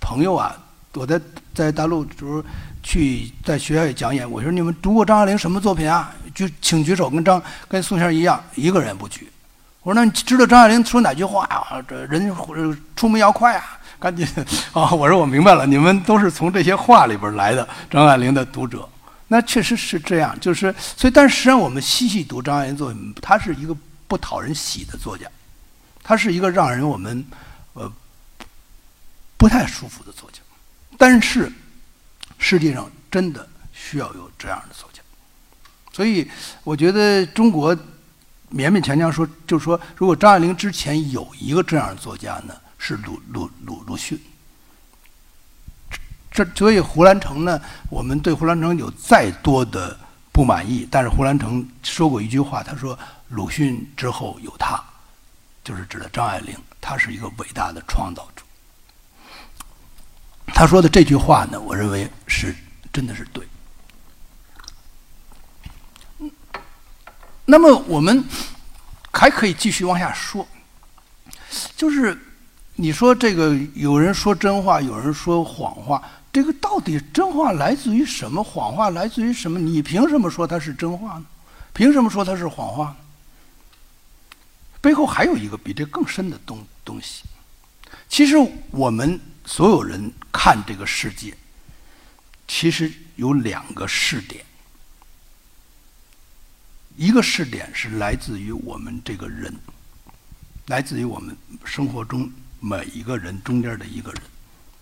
[0.00, 0.56] 朋友啊。
[0.94, 1.20] 我在
[1.54, 2.42] 在大陆时候
[2.82, 6.12] 去在学校里讲演，我说你们读过张爱玲什么作品啊？
[6.34, 9.30] 就请举手，跟张跟宋先生一样，一个人不举。
[9.82, 11.80] 我说那你知道张爱玲说哪句话啊？
[11.86, 12.34] 这人
[12.96, 14.26] 出门要快啊，赶紧
[14.72, 14.90] 啊！
[14.92, 17.68] 我说我明白了，你们都是从这些话里边来的。
[17.88, 18.88] 张爱玲的读者，
[19.28, 25.26] 那确实是这样，就是所以，但实际上我们细细读张爱玲作品，她是一个不讨人喜的作家，
[26.02, 27.22] 她是一个让人我们
[27.74, 27.92] 呃
[29.36, 30.38] 不太舒服的作家。
[30.96, 31.52] 但是，
[32.38, 35.02] 世界上真的需要有这样的作家，
[35.92, 36.28] 所以
[36.64, 37.76] 我觉得中国
[38.50, 44.18] 勉勉强强说，就是说，如果张爱玲之前有一个这样的作家呢，是鲁鲁鲁鲁迅。
[46.44, 49.98] 这所以胡兰成呢，我们对胡兰成有再多的
[50.30, 52.96] 不满意，但是胡兰成说过一句话，他说
[53.28, 54.80] ：“鲁迅之后有他，
[55.64, 58.42] 就是指的张爱玲，他是一个伟大的创造者。”
[60.54, 62.54] 他说的这句话呢，我认为是
[62.92, 63.44] 真的是对。
[67.44, 68.24] 那么我们
[69.12, 70.46] 还可以继续往下说，
[71.76, 72.16] 就是
[72.76, 76.00] 你说这个有人说真话，有人说谎话，
[76.32, 78.44] 这个到底真话来自于什么？
[78.44, 79.58] 谎话来自于什么？
[79.58, 81.26] 你凭什么说它是真话呢？
[81.72, 82.96] 凭什么说它是谎话呢？
[84.80, 87.24] 背后还有一个比这更深的东东西。
[88.08, 88.36] 其实
[88.70, 91.36] 我们所有人看这个世界，
[92.46, 94.44] 其实有两个视点。
[96.96, 99.54] 一个试点是来自于我们这个人，
[100.66, 104.22] 来自于我们生活中每一个人中间的一个人。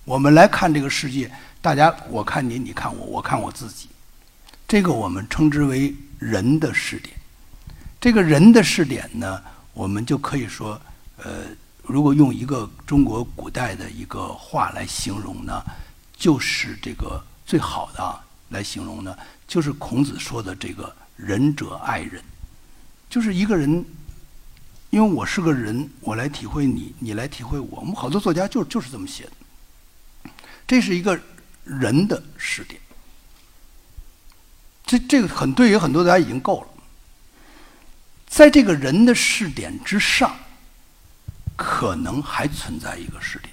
[0.06, 1.28] 我们来看这个世界，
[1.60, 3.88] 大家我看你，你看我，我看我自己。
[4.68, 7.12] 这个我们称之为人的试点。
[8.00, 9.42] 这个人的试点呢，
[9.74, 10.80] 我们就可以说，
[11.16, 11.46] 呃，
[11.82, 15.60] 如果用一个中国古代的一个话来形容呢，
[16.16, 20.94] 就是这个最好的啊，来形容呢，就是孔子说的这个。
[21.16, 22.22] 仁者爱人，
[23.08, 23.82] 就是一个人，
[24.90, 27.80] 因为我是个人，我来体会你，你来体会我。
[27.80, 29.30] 我们好多作家就就是这么写的，
[30.66, 31.18] 这是一个
[31.64, 32.80] 人的试点。
[34.84, 36.68] 这这个很对于很多大家已经够了，
[38.26, 40.36] 在这个人的试点之上，
[41.56, 43.52] 可能还存在一个试点。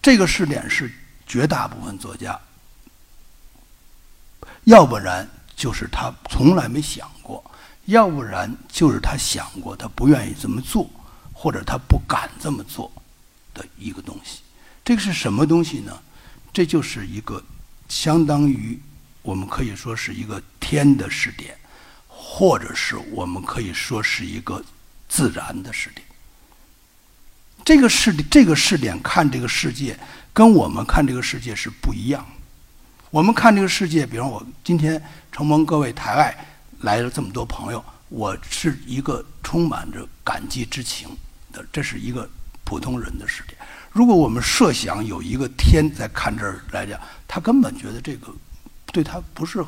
[0.00, 0.92] 这个试点是
[1.26, 2.40] 绝大部分作家，
[4.64, 5.28] 要不然。
[5.54, 7.44] 就是他从来没想过，
[7.84, 10.90] 要不然就是他想过，他不愿意这么做，
[11.32, 12.90] 或者他不敢这么做
[13.54, 14.40] 的一个东西。
[14.84, 15.98] 这个是什么东西呢？
[16.52, 17.42] 这就是一个
[17.88, 18.78] 相当于
[19.22, 21.56] 我们可以说是一个天的视点，
[22.08, 24.62] 或者是我们可以说是一个
[25.08, 26.06] 自然的视点。
[27.64, 29.96] 这个视这个视点看这个世界，
[30.32, 32.26] 跟我们看这个世界是不一样。
[33.10, 36.46] 我们看这个世界，比方我今天承蒙各位台外
[36.80, 41.08] 来了这么多朋友，我是一个充满着感激之情
[41.52, 42.28] 的，这是一个
[42.64, 43.56] 普通人的试点。
[43.92, 48.28] 如果我们设想有一个天在看这儿来讲，他根本觉得这个
[48.86, 49.64] 对他不是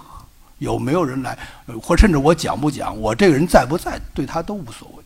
[0.59, 1.39] 有没有人来，
[1.83, 5.05] 或甚至我讲不讲，我这个人在不在，对他都无所谓。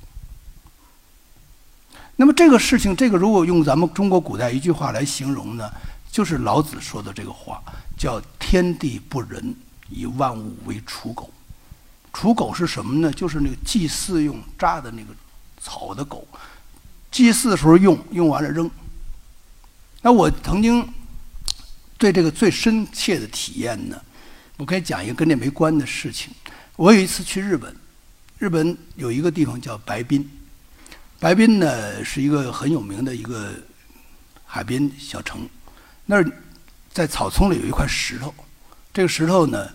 [2.15, 5.71] 那么这个事情，这个如果用咱们中国古代一句话来形容呢，
[6.11, 7.63] 就是老子说的这个话。
[7.97, 9.53] 叫天地不仁，
[9.89, 11.29] 以万物为刍狗。
[12.13, 13.13] 刍狗是什么呢？
[13.13, 15.09] 就是那个祭祀用扎的那个
[15.61, 16.25] 草的狗，
[17.11, 18.71] 祭祀的时候用，用完了扔。
[20.03, 20.87] 那我曾经
[21.97, 24.01] 对这个最深切的体验呢，
[24.57, 26.33] 我可以讲一个跟这没关的事情。
[26.77, 27.75] 我有一次去日本，
[28.39, 30.29] 日本有一个地方叫白滨，
[31.19, 33.53] 白滨呢是一个很有名的一个
[34.45, 35.49] 海边小城，
[36.07, 36.31] 那儿。
[36.91, 38.35] 在草丛里有一块石头，
[38.93, 39.69] 这个石头呢，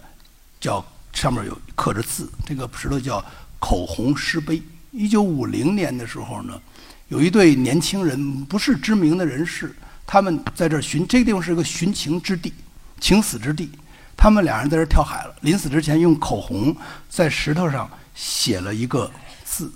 [0.59, 3.23] 叫上面有刻着字，这个石头叫
[3.59, 4.61] 口红石碑。
[4.91, 6.61] 一九五零年的时候呢，
[7.07, 9.73] 有一对年轻人，不是知名的人士，
[10.05, 12.53] 他们在这寻这个地方是个寻情之地，
[12.99, 13.69] 情死之地。
[14.15, 16.75] 他们俩人在这跳海了，临死之前用口红
[17.09, 19.11] 在石头上写了一个
[19.43, 19.71] 字，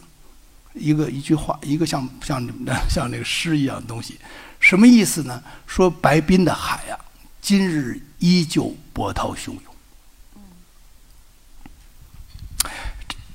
[0.74, 2.48] 一个一句话，一个像像
[2.90, 4.20] 像那个诗一样的东西，
[4.60, 5.44] 什么意思呢？
[5.66, 6.98] 说白滨的海呀。
[7.42, 9.62] 今日依旧波涛汹涌，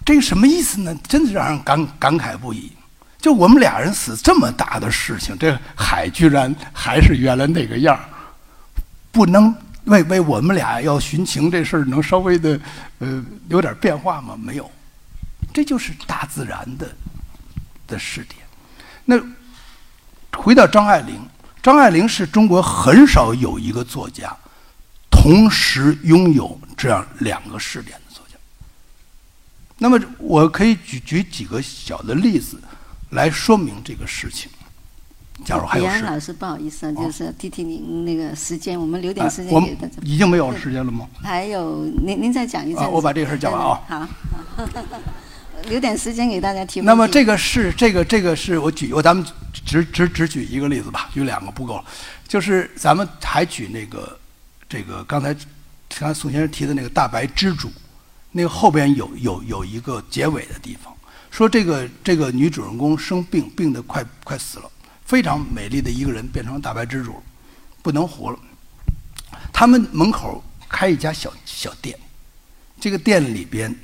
[0.04, 0.94] 这个什么意思呢？
[1.08, 2.72] 真的让人感感慨不已。
[3.22, 7.98] 就我们俩人死这么大的事情，这海居然还是原来那个样
[9.10, 9.54] 不能
[9.84, 12.60] 为为我们俩要寻情这事儿能稍微的
[12.98, 14.36] 呃有点变化吗？
[14.36, 14.70] 没有，
[15.54, 16.94] 这就是大自然的
[17.86, 18.40] 的试点。
[19.04, 19.16] 那
[20.36, 21.18] 回到张爱玲。
[21.62, 24.36] 张爱玲是中国很少有一个作家
[25.08, 28.34] 同时拥有这样两个试点的作家。
[29.78, 32.60] 那么，我可以举举几个小的例子
[33.12, 34.50] 来说明这个事情。
[35.44, 39.94] 假如还有时，老师不好意思啊，就是提提您那个时间，我们留点时间给大家。
[40.02, 41.08] 已经没有时间了吗？
[41.22, 42.80] 还有，您您再讲一次。
[42.80, 43.80] 我把这个事讲完啊。
[43.88, 44.08] 好。
[45.68, 46.86] 留点时间给大家提问。
[46.86, 49.24] 那么这个是这个这个是我举我咱们
[49.64, 51.84] 只只只举一个例子吧，举两个不够了。
[52.26, 54.18] 就是咱们还举那个
[54.68, 55.34] 这个刚才
[55.96, 57.70] 刚才宋先生提的那个大白蜘蛛，
[58.32, 60.92] 那个后边有有有一个结尾的地方，
[61.32, 64.70] 说这个这个女主人公生病，病得快快死了，
[65.06, 67.22] 非常美丽的一个人变成大白蜘蛛，
[67.80, 68.38] 不能活了。
[69.50, 71.98] 他们门口开一家小小店，
[72.78, 73.74] 这个店里边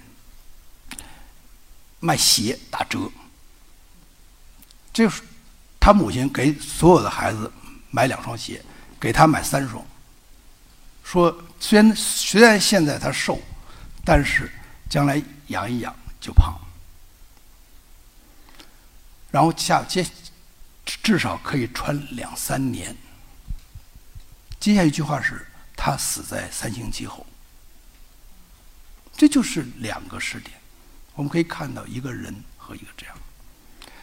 [2.01, 3.11] 卖鞋打折。
[4.93, 5.23] 就是
[5.81, 7.51] 他母亲给所有的孩子
[7.91, 8.63] 买两双鞋，
[9.01, 9.83] 给他买三双。
[11.03, 13.41] 说虽然虽然现在他瘦，
[14.05, 14.53] 但是
[14.91, 16.55] 将来养一养就胖。
[19.39, 20.05] 然后下接
[20.85, 22.97] 至少可以穿两三年。
[24.59, 27.25] 接下一句话是他死在三星期后。
[29.17, 30.57] 这就是两个时点，
[31.15, 33.15] 我们可以看到一个人和一个这样。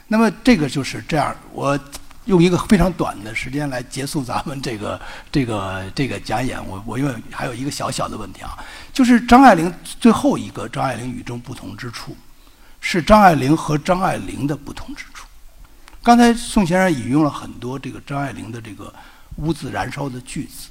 [0.08, 1.78] 那么这个就是这样，我。
[2.26, 5.00] 用一个非常短的时间来结束咱们这个
[5.32, 8.58] 这个这个讲演，我我因为还有一个小小的问题啊，
[8.92, 12.18] 就是张爱玲最后一个张爱玲与众不同之处，
[12.82, 15.15] 是张爱玲和张爱玲的不同之处。
[16.06, 18.94] 刚才宋先生引用了很多这个张爱玲的这个
[19.38, 20.70] 屋子燃烧的句子，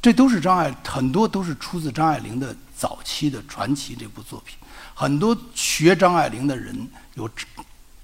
[0.00, 4.56] 这都是张爱很多都是出自张爱玲的早期的传奇这部作品，
[4.94, 7.28] 很多学张爱玲的人有。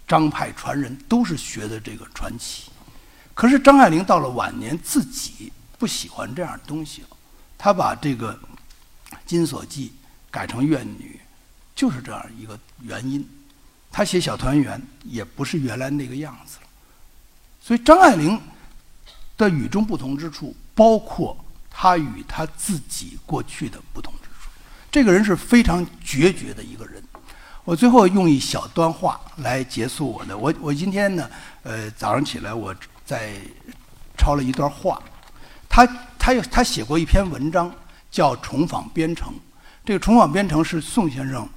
[0.08, 2.70] 张派传人都是学的这个传奇，
[3.34, 7.08] 可是张爱玲到了晚年自己不喜欢这样东西了，
[7.58, 8.32] 她把这个
[9.26, 9.88] 《金锁记》
[10.30, 11.20] 改成怨女，
[11.76, 13.28] 就是这样一个原因。
[13.98, 16.68] 他写《小团圆》也不是原来那个样子了。
[17.60, 18.40] 所以张爱玲
[19.36, 21.36] 的与众不同之处，包括
[21.68, 24.48] 她与她自己过去的不同之处。
[24.88, 27.02] 这个人是非常决绝的一个人。
[27.64, 30.38] 我最后用一小段话来结束我的。
[30.38, 31.28] 我我今天呢，
[31.64, 32.72] 呃，早上起来我
[33.04, 33.32] 在
[34.16, 35.02] 抄了一段话。
[35.68, 35.84] 他
[36.16, 37.68] 他有他写过一篇文章
[38.12, 39.32] 叫《重访边城》。
[39.84, 41.48] 这个《重访边城》是宋先生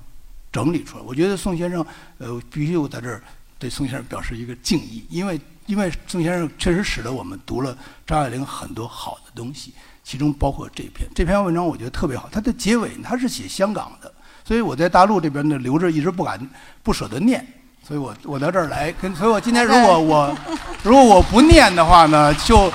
[0.52, 1.04] 整理出来。
[1.06, 1.86] 我觉得宋先生，
[2.18, 3.24] 呃，必须我在这儿
[3.58, 9.74] 对宋先生表示一个敬意，因为因为宋先生确实使得我们读了张爱玲很多好的东西，
[10.04, 12.28] 其中包括这篇这篇文章，我觉得特别好。
[12.32, 14.12] 它的结尾它是写香港的。
[14.44, 16.50] 所以我在大陆这边呢留着，一直不敢
[16.82, 17.46] 不舍得念，
[17.88, 20.36] 所以我我到这儿来跟，所以我今天如果我
[20.84, 22.70] 如果我不念的话呢，就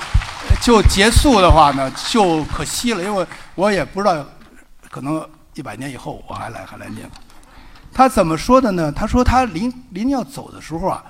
[0.62, 4.24] 就结束的话呢，就可惜了，因为我也不知道，
[4.88, 7.10] 可能一百年以后我还来还来念。
[7.96, 8.92] 他怎么说的呢？
[8.92, 11.02] 他说他临临要走的时候啊，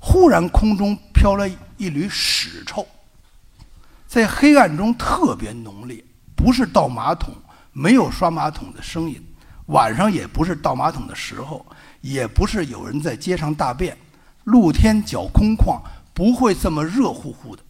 [0.00, 2.84] 忽然空中飘来一缕屎臭，
[4.08, 7.32] 在黑暗中特别浓烈，不是倒马桶，
[7.70, 9.24] 没有刷马桶的声音。
[9.66, 11.64] 晚上也不是倒马桶的时候，
[12.00, 13.96] 也不是有人在街上大便，
[14.42, 15.80] 露天脚空旷，
[16.12, 17.62] 不会这么热乎乎的。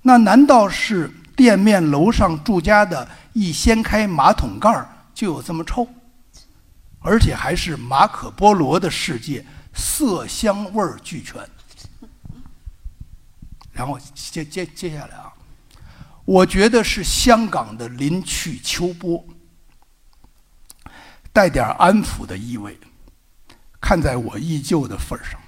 [0.00, 5.86] 那难道是店面楼上住家的一掀开马桶盖儿就有这么臭？
[7.02, 9.44] 而且还是马可波罗的世界，
[9.74, 11.40] 色香味俱全。
[13.72, 15.32] 然后接接接下来啊，
[16.24, 19.24] 我觉得是香港的林去秋波。
[21.32, 22.78] 带点安抚的意味，
[23.80, 25.40] 看在我依旧的份上，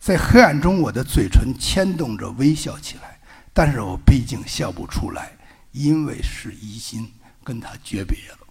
[0.00, 3.20] 在黑暗中，我的嘴唇牵动着微笑起来，
[3.52, 5.36] 但是我毕竟笑不出来，
[5.72, 7.12] 因为是疑心
[7.44, 8.41] 跟他诀别了。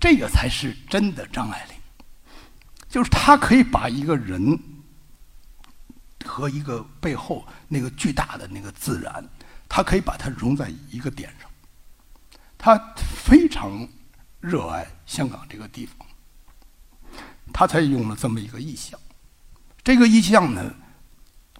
[0.00, 1.76] 这个才是真的张爱玲，
[2.88, 4.58] 就是他可以把一个人
[6.24, 9.28] 和一个背后那个巨大的那个自然，
[9.68, 11.50] 他可以把它融在一个点上。
[12.56, 12.76] 他
[13.24, 13.88] 非常
[14.40, 16.06] 热爱香港这个地方，
[17.52, 18.98] 他才用了这么一个意象。
[19.82, 20.74] 这个意象呢，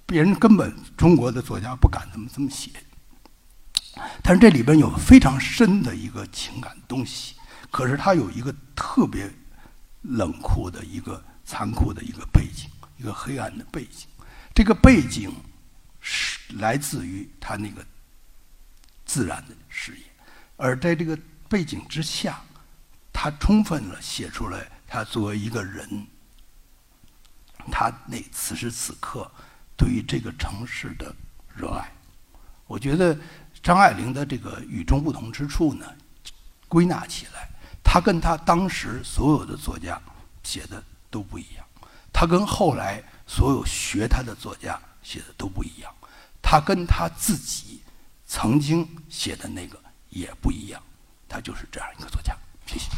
[0.07, 2.71] 别人根本中国的作家不敢这么这么写。
[4.23, 7.35] 但是这里边有非常深的一个情感东西，
[7.71, 9.31] 可是它有一个特别
[10.03, 14.07] 冷酷的一个残酷的一个背景，一个黑暗的背景。
[14.55, 15.33] 这个背景
[16.01, 17.85] 是来自于他那个
[19.05, 20.03] 自然的视野。
[20.57, 21.17] 而在这个
[21.49, 22.41] 背景之下，
[23.13, 26.07] 他充分的写出来他作为一个人，
[27.71, 29.31] 他那此时此刻
[29.77, 31.15] 对于这个城市的
[31.55, 31.93] 热爱。
[32.67, 33.17] 我觉得
[33.63, 35.87] 张爱玲的这个与众不同之处呢，
[36.67, 37.49] 归纳起来，
[37.91, 39.99] 他跟他当时所有的作家
[40.43, 41.65] 写的都不一样，
[42.13, 45.91] 他跟后来所有学他的作家写的都不一样，
[46.43, 47.81] 他跟他自己
[48.27, 49.79] 曾经写的那个。
[50.11, 50.81] 也不一样，
[51.29, 52.35] 他就是这样一个作家。
[52.67, 52.89] 谢谢。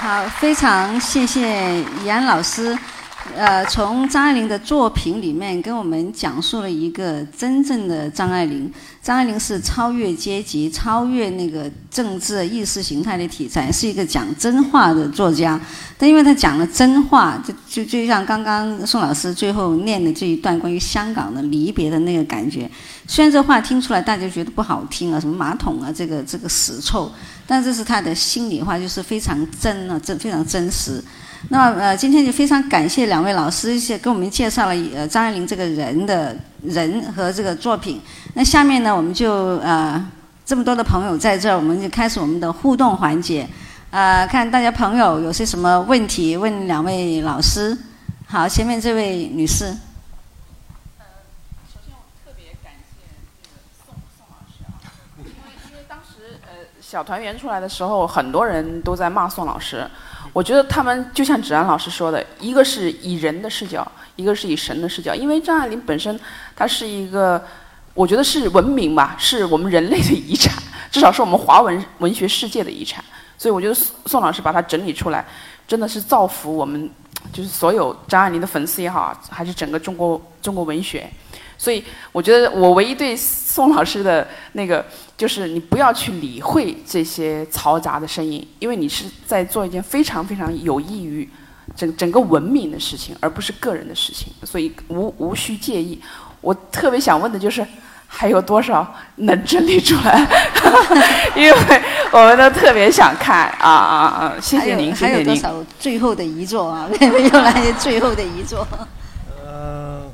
[0.00, 2.76] 好，非常谢谢严老师。
[3.32, 8.70] 呃，从张爱玲的作品里面跟我们讲述了一个真正的张爱玲。
[9.02, 15.58] 张爱玲是超越阶级、超越那个政治意识形态的题材，是一个讲真话的作家。
[15.96, 22.70] 但因为他讲了真话，就就就像刚刚宋老师最后念的这一段关于香港的离别的那个感觉。
[23.06, 27.10] 虽然这话听出来大家觉得不好听啊，什么马桶啊，这个这个屎臭，
[27.46, 31.02] 但这是他的心里话，就是非常真啊，真非常真实。
[31.50, 38.00] 那呃，今天就非常感谢两位老师，一些给我们介绍了呃张爱玲这个人的人和这个作品。
[38.32, 40.10] 那下面呢，我们就呃
[40.46, 43.46] 这么多的朋友在这儿，我们就开始我们的互动环节。
[43.90, 47.76] 呃，看大家朋友有些什么问题问两位老师。
[48.26, 49.66] 好，前面这位女士。
[49.66, 51.04] 呃，
[51.70, 53.04] 首先我特别感谢
[53.42, 54.80] 这个宋宋老师啊，
[55.18, 55.30] 因为
[55.70, 59.84] 因为当时呃小团圆出来的时候，很多人都在骂宋老师。
[60.32, 63.84] 我觉得他们就像芷安老师说的，一个是以人的视角，
[64.14, 65.12] 一个是以神的视角。
[65.12, 66.16] 因为张爱玲本身，
[66.54, 67.44] 她是一个，
[67.94, 70.54] 我觉得是文明吧，是我们人类的遗产，
[70.88, 73.04] 至少是我们华文文学世界的遗产。
[73.36, 75.26] 所以我觉得宋宋老师把它整理出来，
[75.66, 76.88] 真的是造福我们，
[77.32, 81.10] 就是所有张爱玲的粉丝也好，还是整个中国中国文学。
[81.64, 84.84] 所以我觉得我唯一对宋老师的那个。
[85.16, 91.26] 就是你不要去理会这些嘈杂的声音，因为你是在做一件非常非常有益于
[91.76, 96.00] 整整个文明的事情，而不是个人的事情，所以无无需介意。
[96.40, 97.64] 我特别想问的就是，
[98.08, 100.26] 还有多少能整理出来？
[101.36, 104.34] 因为我们都特别想看啊啊啊！
[104.42, 105.14] 谢谢您，谢谢您。
[105.14, 106.90] 还有多少最后的遗作啊？
[106.98, 108.66] 没有来最后的遗作。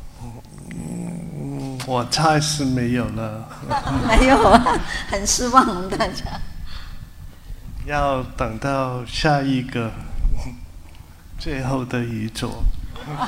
[1.86, 3.48] 我猜是没有了。
[4.06, 4.78] 没有啊，
[5.08, 6.24] 很失望，大家。
[7.86, 9.90] 要等到下一个
[11.38, 12.62] 最后的遗作。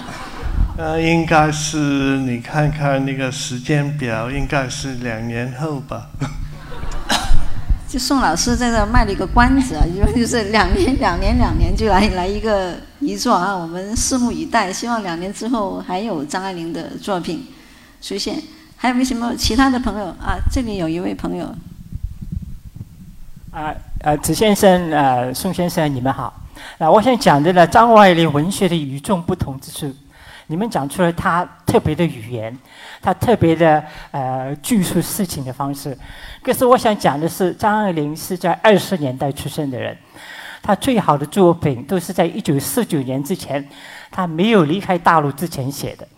[0.77, 6.09] 呃，应该是你看看那个时间表，应该是两年后吧。
[7.89, 17.47] 就宋老师在这卖了一个关子啊，因为就是两年、两年、两年就来来一个遗作啊，我们拭目以待，希望两年之后还有张爱玲的作品。
[18.03, 18.43] 出现，
[18.77, 20.37] 还有没有什么其他的朋友啊？
[20.51, 21.47] 这里有一位朋友。
[23.53, 26.35] 啊呃，子先生呃，宋先生，你们好。
[26.79, 29.95] 那我想讲的呢，张爱玲文学的与众不同之处，
[30.49, 32.59] 你们讲出了她特别的语言，
[33.01, 35.97] 她特别的呃叙述事情的方式。
[36.43, 39.97] 可是我想讲的是，张爱玲是在二十年代出生的人，
[40.61, 43.65] 她最好的作品都是在一九四九年之前，
[44.11, 46.09] 她没有离开大陆之前写的。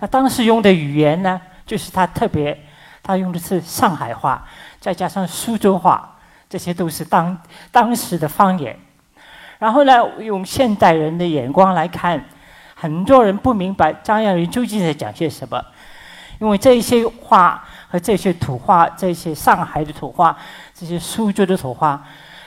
[0.00, 2.56] 他当时用的语言呢，就是他特别，
[3.02, 4.46] 他用的是上海话，
[4.78, 6.16] 再加上苏州话，
[6.48, 7.36] 这些都是当
[7.72, 8.78] 当时的方言。
[9.58, 12.24] 然后呢，用现代人的眼光来看，
[12.76, 15.60] 很多人不明白张亚云究竟在讲些什么，
[16.38, 20.38] 因为这些话和这些土话，这些上海的土话，
[20.72, 22.00] 这些苏州的土话，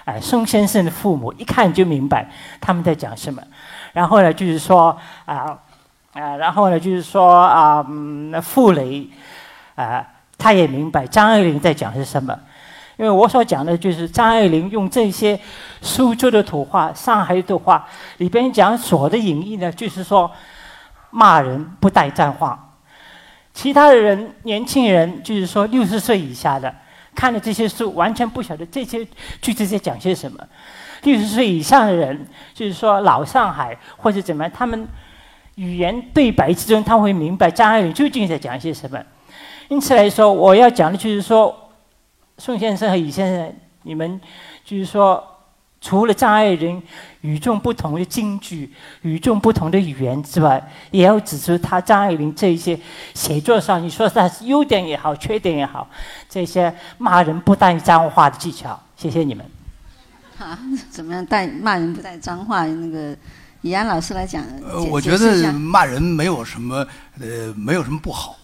[0.06, 2.26] 哎，宋先生的父母一看就明白
[2.62, 3.44] 他们在讲什么。
[3.92, 5.60] 然后呢，就是说啊。
[6.14, 7.82] 啊，然后呢，就是说啊，
[8.32, 9.08] 那傅雷，
[9.76, 10.06] 啊，
[10.38, 12.38] 他也明白张爱玲在讲是什么，
[12.98, 15.40] 因为我所讲的就是张爱玲用这些
[15.82, 17.88] 苏州的土话、上海的话
[18.18, 20.30] 里边讲所的隐喻呢，就是说
[21.12, 22.74] 骂人不带脏话。
[23.54, 26.76] 其他的人，年轻人，就是说六十岁以下的，
[27.16, 29.08] 看了这些书，完全不晓得这些
[29.42, 30.38] 句子在讲些什么。
[31.04, 34.86] 六十岁以上的人，就是说老上海或者怎么样，他们。
[35.62, 39.00] 语言对白之中，他会明白张爱玲究竟在讲些什么。
[39.70, 41.56] 因此来说，我要讲的就是说，
[42.40, 43.54] 宋先生和李先生，
[43.84, 44.20] 你们
[44.66, 45.24] 就是说，
[45.80, 46.82] 除了张爱玲
[47.22, 52.78] 与众不同的京剧、与众不同的语言之外，也要指出他张爱玲这一些
[53.14, 55.88] 写作上，你说他优点也好，缺点也好，
[56.28, 58.78] 这些骂人不带脏话的技巧。
[58.98, 59.46] 谢谢你们。
[60.38, 60.58] 好，
[60.90, 63.16] 怎么样带骂人不带脏话那个？
[63.62, 66.86] 以安老师来讲，呃，我觉得骂人没有什么，
[67.20, 68.36] 呃，没有什么不好，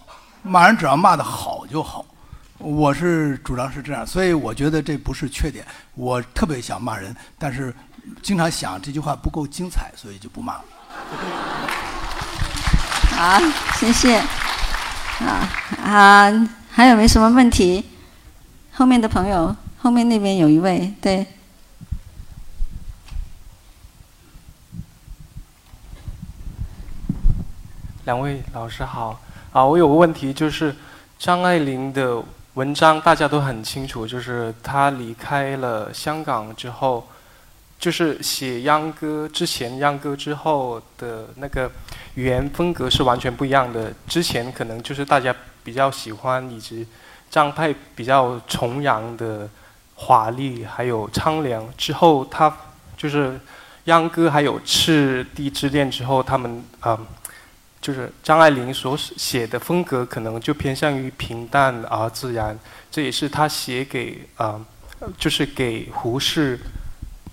[0.42, 2.04] 骂人只要骂的好就好。
[2.58, 5.64] 我是主张是这样，所以我觉得这不是缺点。
[5.94, 7.74] 我特别想骂人，但是
[8.22, 10.64] 经常想这句话不够精彩，所以就不骂了。
[13.16, 13.40] 好，
[13.74, 14.18] 谢谢。
[14.18, 15.48] 啊
[15.84, 17.84] 啊，还有没什么问题？
[18.72, 21.26] 后面的朋友，后面那边有一位，对。
[28.08, 29.20] 两位老师好，
[29.52, 30.74] 啊，我有个问题，就是
[31.18, 32.18] 张爱玲的
[32.54, 37.06] 文章大家都很清楚，就是她离开了香港之后，
[37.78, 41.70] 就是写秧歌之前、秧歌之后的那个
[42.14, 43.92] 语言风格是完全不一样的。
[44.06, 46.88] 之前可能就是大家比较喜欢，以及
[47.30, 49.46] 张派比较崇洋的
[49.96, 51.62] 华丽，还有苍凉。
[51.76, 52.50] 之后他
[52.96, 53.38] 就是
[53.84, 56.98] 秧歌还有赤地之恋之后，他们啊，
[57.80, 62.58] 就是张爱玲所写的风格可能就偏向于平淡而自然。
[62.90, 64.60] 这也是她写给啊，
[65.16, 66.58] 就是给胡适。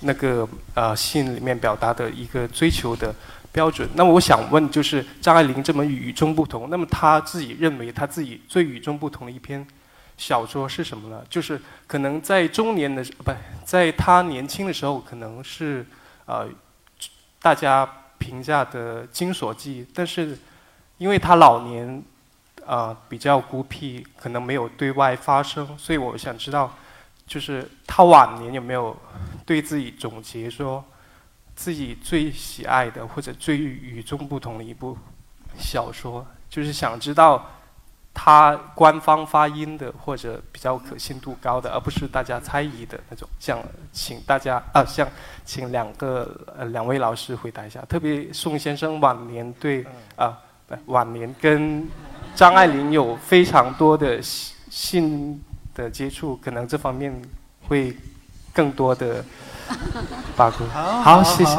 [0.02, 3.16] 那个呃信里面表达的一个追求的
[3.52, 3.90] 标准。
[3.96, 9.66] 那么我想问，就是张爱玲这么与众不同，那么她自己认为她自己最与众不同的一篇
[10.18, 11.24] 小说是什么呢？
[11.30, 13.32] 就是可能在中年的不，
[13.64, 15.84] 在她年轻的时候，可能是
[16.26, 16.46] 呃
[17.42, 17.90] 大家
[18.26, 20.38] 评价的《金锁记》，但是
[20.98, 22.04] 因为他老年
[22.66, 26.74] 啊比较孤僻，可能没有对外发声，所以我想知道。
[27.28, 28.96] 就是他晚年有没有
[29.48, 30.84] 对自己总结说，
[31.56, 34.96] 自己最喜爱的或者最与众不同的一部
[35.58, 37.44] 小说，就是想知道
[38.16, 43.28] 他官方发音的或者比较可信度高的，而不是大家猜疑的那种。
[43.40, 43.60] 像
[43.92, 45.08] 请大家啊，像
[45.44, 49.86] 请两个呃两位老师回答一下，特别宋先生晚年对
[50.16, 50.36] 啊
[50.88, 51.88] 晚年跟
[52.34, 55.44] 张爱玲有非常多的信。
[55.76, 57.14] 的接触，可能这方面
[57.68, 57.94] 会
[58.54, 59.22] 更多的
[60.38, 60.54] 把握。
[61.04, 61.54] 好，谢谢。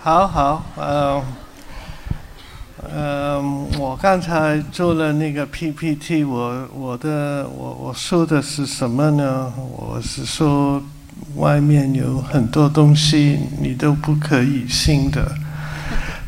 [0.00, 1.22] 好 好，嗯，
[2.92, 9.52] 嗯，我刚才做了那个 PPT，我我的我我说的是什么呢？
[9.56, 10.82] 我是说，
[11.36, 15.32] 外面有很多东西你都不可以信的。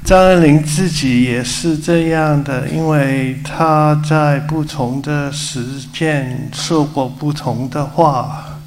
[0.05, 8.61] 张爱玲自己也是这样的，因为她在不同的时间说过不同的话，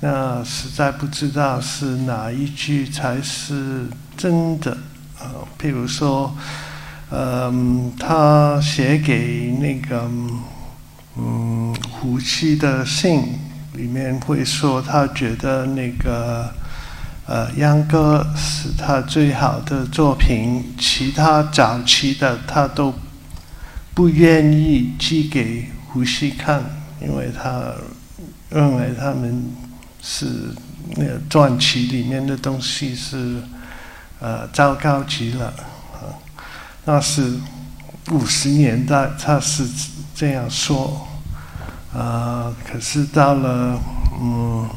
[0.00, 4.76] 那实在不知道是哪一句才是真的。
[5.18, 5.26] 呃，
[5.58, 6.34] 譬如说，
[7.10, 10.10] 嗯，他写给那个
[11.16, 13.38] 嗯胡适的信
[13.74, 16.52] 里面会说，他觉得那个。
[17.26, 22.92] 呃，秧歌是他最好的作品，其他早期的他都
[23.94, 26.62] 不愿意寄给胡适看，
[27.00, 27.72] 因为他
[28.50, 29.42] 认为他们
[30.02, 30.26] 是
[30.96, 33.42] 那个传奇里面的东西是
[34.20, 35.50] 呃糟糕极了。
[36.84, 37.38] 那是
[38.10, 39.66] 五十年代他是
[40.14, 41.06] 这样说
[41.92, 43.80] 呃，可是到了
[44.20, 44.68] 嗯。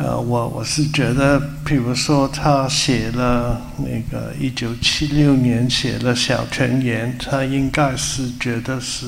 [0.00, 9.06] 呃，我我是觉得，比如说他写了那个一九七六年写了《小泉言》，他应该是觉得是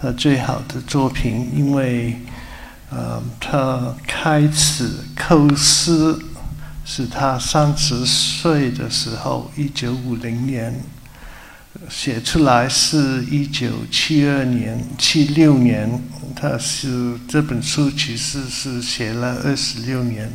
[0.00, 2.16] 他最好的作品，因为
[2.90, 6.20] 呃，他开始构思
[6.84, 10.80] 是他三十岁的时候，一九五零年。
[11.88, 15.88] 写出来是一九七二年、七六年，
[16.36, 20.30] 他是这本书其实是写了二十六年，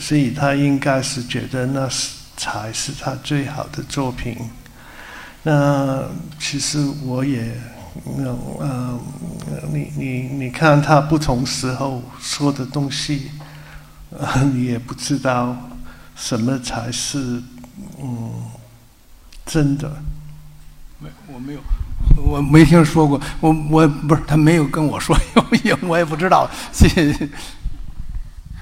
[0.00, 4.36] 所以他应该是觉得那是才是他最好的作品。
[5.44, 6.02] 那
[6.40, 7.54] 其实我也，
[8.58, 9.00] 呃，
[9.72, 13.30] 你你你看他不同时候说的东西，
[14.54, 15.56] 也不知道
[16.14, 17.42] 什么才是
[18.00, 18.32] 嗯
[19.44, 19.96] 真的。
[20.98, 21.60] 没，我没有，
[22.16, 23.20] 我没听说过。
[23.40, 25.16] 我我不是他没有跟我说，
[25.62, 26.48] 也我也不知道。
[26.72, 27.28] 谢谢。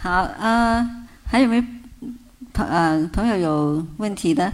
[0.02, 1.62] 好，嗯，还有没有
[2.52, 4.52] 朋呃朋友有问题的？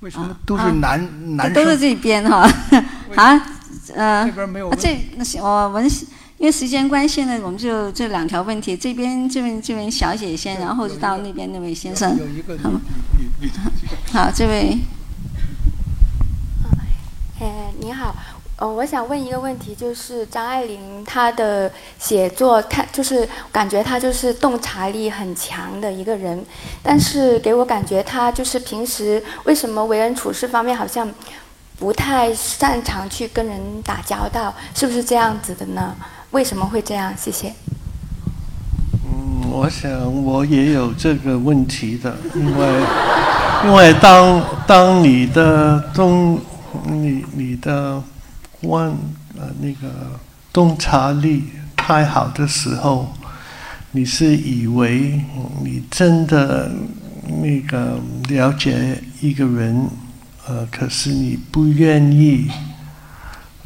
[0.00, 2.48] 为什么都是男男都是这边哈。
[3.14, 3.22] 好，
[3.94, 4.74] 呃，这边没有。
[4.74, 5.88] 这那行，我们
[6.40, 8.74] 因为时间关系呢，我们就这两条问题。
[8.74, 12.16] 这边这位这位小姐先，然后就到那边那位先生。
[12.16, 12.70] 有一个好，
[14.10, 14.78] 好，这位。
[17.38, 18.16] 哎，你好，
[18.56, 26.42] 呃，我想问一个问题，就是张爱玲她的写作，看就是感觉她就是洞察力很强的一个人，
[26.82, 31.06] 但是给我感觉她就是平时为什么为人处事方面好像
[31.78, 35.94] 不太擅长去跟人打交道，是不是这样子的呢？
[36.30, 37.12] 为什么会这样？
[37.16, 37.52] 谢谢。
[39.04, 39.90] 嗯，我想
[40.24, 42.82] 我也有这个问题的，因为
[43.64, 46.40] 因为当当你的东。
[46.86, 48.00] 你你的
[48.62, 48.96] 观
[49.36, 49.92] 呃那个
[50.52, 51.42] 洞察力
[51.76, 53.12] 太好的时候，
[53.90, 55.20] 你是以为
[55.64, 56.70] 你真的
[57.42, 59.90] 那个了解一个人，
[60.46, 62.48] 呃，可是你不愿意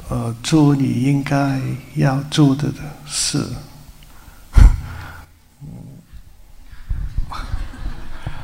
[0.09, 1.61] 呃做你应该
[1.95, 3.45] 要做的的事。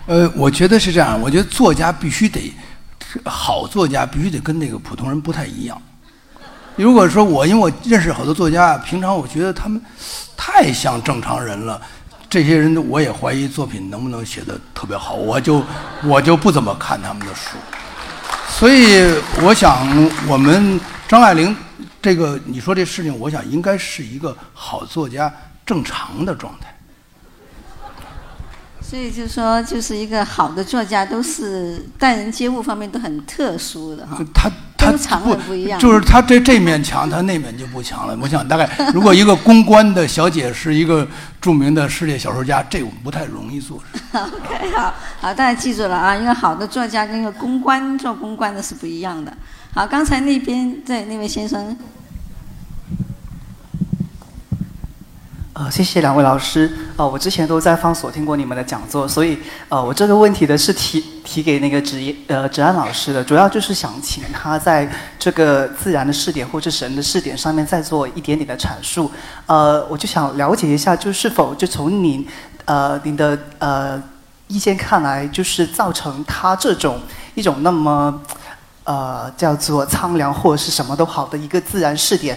[0.07, 2.53] 呃，我觉得是这样，我觉得作家必须得
[3.25, 5.81] 好作家必须得跟那个普通人不太一样。
[6.77, 9.81] 如果说我因为我认识好多作家，平常我觉得他们
[10.37, 11.81] 太像正常人了，
[12.29, 15.63] 这些人我也怀疑作品能不能写的特别好，我就
[16.03, 17.57] 我就不怎么看他们的书。
[18.61, 19.11] 所以
[19.43, 19.89] 我想，
[20.29, 21.57] 我们张爱玲
[22.03, 25.33] 这个你说这事情，我想应该是一个好作家
[25.65, 26.69] 正常的状态。
[28.91, 34.19] 所以就是说，就是一个好的作家，都是待人接物方面都很特殊的哈。
[34.35, 38.19] 他他不不一样，就是他这这面强，他那面就不强了。
[38.21, 41.07] 我想大概，如果一个公关的小姐是一个
[41.41, 43.81] 著名的世界小说家，这我们不太容易做。
[44.11, 49.33] OK，好，好，大家记住了啊，一个好的作家跟一个公关做公关的是不一样的。
[49.73, 51.77] 好，刚才那边对那位先生。
[55.61, 56.73] 呃，谢谢两位老师。
[56.97, 59.39] 呃，我之前都在方所听过你们的讲座，所以
[59.69, 69.11] 呃，我这个问题的是提提给那个职业呃职安老师的，主要就是想请他在这个自然的视点或者神的视点上面再做一点点的阐述。
[69.45, 72.27] 呃，我就想了解一下，就是否就从您
[72.65, 74.03] 呃您的呃
[74.49, 76.99] 意见看来，就是造成他这种
[77.35, 78.19] 一种那么。
[78.91, 82.37] 呃，叫做苍凉或者是什么都好的一个自然试点，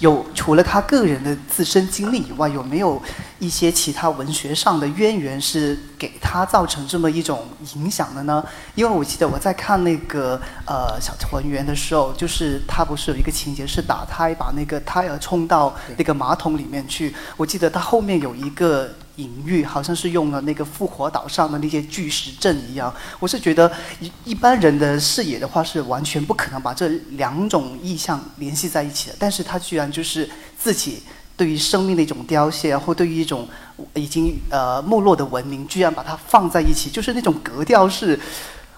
[0.00, 3.00] 有除了他个人的自身经历以外，有没有
[3.38, 7.46] 一些其他文学上的渊源是给他造成这么一种
[7.76, 8.44] 影响的呢？
[8.74, 17.14] 因为我记得我在看那个呃小团圆的时候，就是他不是有一个情节是打胎，把那个胎儿冲到那个马桶里面去。
[17.36, 18.90] 我记得他后面有一个。
[19.16, 29.16] 隐喻好像是用了那个复活岛上的那些巨石阵一样，我是觉得一一般人的视野的话是完全不可能把这两种意象联系在一起的。
[29.18, 30.28] 但是他居然就是
[30.58, 31.02] 自己
[31.42, 33.48] 对于生命的一种凋谢，或对于一种
[33.94, 38.16] 已经呃没落的文明，居然把它放在一起，就是那种格调是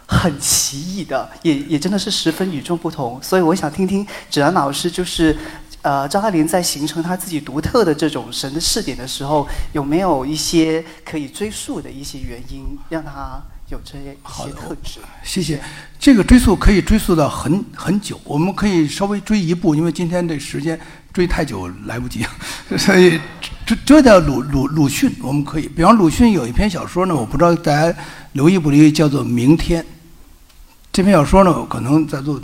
[0.06, 3.20] 很奇异的，也也真的是十分与众不同。
[3.22, 5.36] 所以我想听听芷安老师就是。
[5.84, 13.38] 呃，张爱玲在形成她自己独特的这种神的视点的时候，有没有一些可以追溯的一些原因，让她
[13.68, 15.00] 有这些一些特质？
[15.22, 15.60] 谢谢。
[15.98, 20.78] 这个追溯可以追溯到很很久，我们可以稍微追一步，因为今天这时间
[21.12, 22.26] 追太久来不及，
[22.76, 23.20] 所以
[23.64, 25.66] 追追到鲁鲁鲁迅，我们可以。
[25.68, 27.98] 比方鲁迅有一篇小说呢，我不知道大家
[28.32, 29.82] 留意不留意，叫做《明天》。
[30.92, 32.40] 这篇小说呢，可能在座。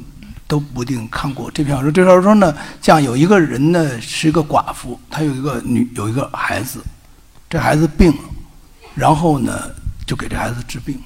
[0.50, 1.92] 都不一定看过这篇小说。
[1.92, 6.82] 这篇小说呢，讲有一个人呢是一个寡妇，她有一个女有一个孩子，
[7.48, 8.18] 这孩子病了，
[8.96, 9.70] 然后呢
[10.04, 11.00] 就给这孩子治病，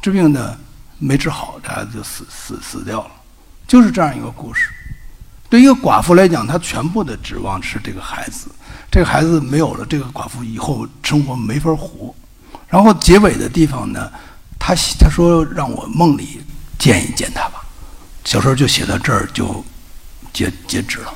[0.00, 0.56] 治病呢
[0.98, 3.10] 没治好，这孩子就死死死掉了，
[3.66, 4.70] 就是这样一个故事。
[5.50, 8.48] 对一个寡妇来讲，她全部的指望是这个孩子，
[8.90, 12.14] 这个孩子没有了，这个寡妇以后生活没法活。
[12.68, 14.10] 然后结尾的地方呢，
[14.58, 16.42] 他他说让我梦里
[16.78, 17.64] 见一见他吧。
[18.24, 19.64] 小说就写到这儿就
[20.34, 21.14] 截截止了，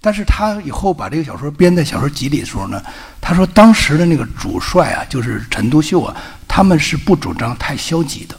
[0.00, 2.82] 但是他以后把这个小说编在小说集里的时候呢，
[3.20, 6.16] 他说当时的那个主帅啊，就是陈独秀啊，
[6.48, 8.34] 他们是不主张太消极的。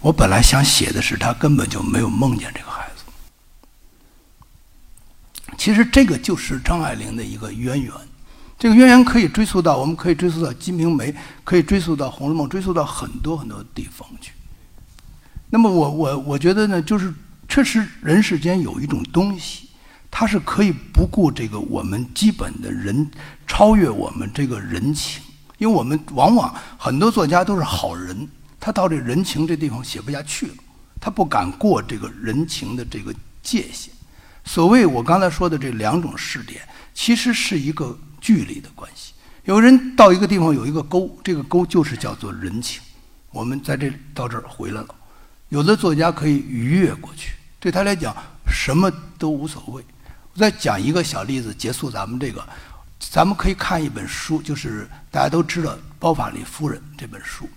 [0.00, 3.04] 我本来想写的是他根本就没有梦见这个孩子。
[5.58, 7.92] 其实这个就是张爱玲的一个渊源，
[8.58, 11.12] 这个渊源可以追溯到，我们可以追溯到《金瓶梅》，
[11.44, 14.32] 可以追溯到《红楼梦》，追溯到很多很多地方去。
[15.50, 17.12] 那么我我我觉得呢，就是。
[17.48, 19.61] 确实，人世间有一种东西，
[20.14, 23.10] 他是可以不顾这个我们基本的人，
[23.46, 25.22] 超越我们这个人情。
[25.56, 28.28] 因为我们往往很多作家都是好人，
[28.60, 30.54] 他到这人情这地方写不下去了，
[31.00, 33.92] 他不敢过这个人情的这个界限。
[34.44, 36.60] 所谓我刚才说的这两种试点，
[36.92, 39.14] 其实是一个距离的关系。
[39.44, 42.82] 有人到一个地方有一个沟，这个沟就是叫做人情。
[43.30, 44.94] 我们在这到这儿回来了，
[45.48, 47.32] 有的作家可以逾越过去。
[47.58, 48.14] 对他来讲，
[48.46, 49.82] 什么都无所谓。
[50.34, 52.46] 我再讲一个小例子，结束咱们这个。
[52.98, 57.48] 咱们可以看一本书，就是大家都知道《包法利夫人》这本书。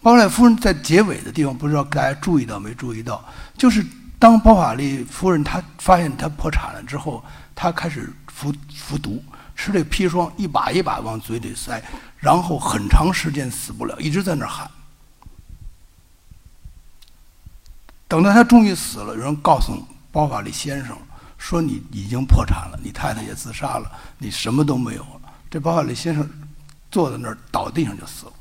[0.00, 3.22] 包法利夫人在结尾的地方，不知道大家注意到没注意到？
[3.58, 3.84] 就是
[4.18, 7.22] 当包法利夫人她发现她破产了之后，
[7.54, 9.22] 她开始服服毒，
[9.56, 11.82] 吃这砒霜，一把一把往嘴里塞，
[12.18, 14.70] 然后很长时间死不了，一直在那喊。
[18.06, 20.96] 等到他终于死了，有人告诉包法利先生
[21.44, 25.20] 说：“你已经破产了，你太太也自杀了，你什么都没有了。”
[25.50, 26.26] 这包法利先生
[26.90, 28.32] 坐在那儿倒地上就死了。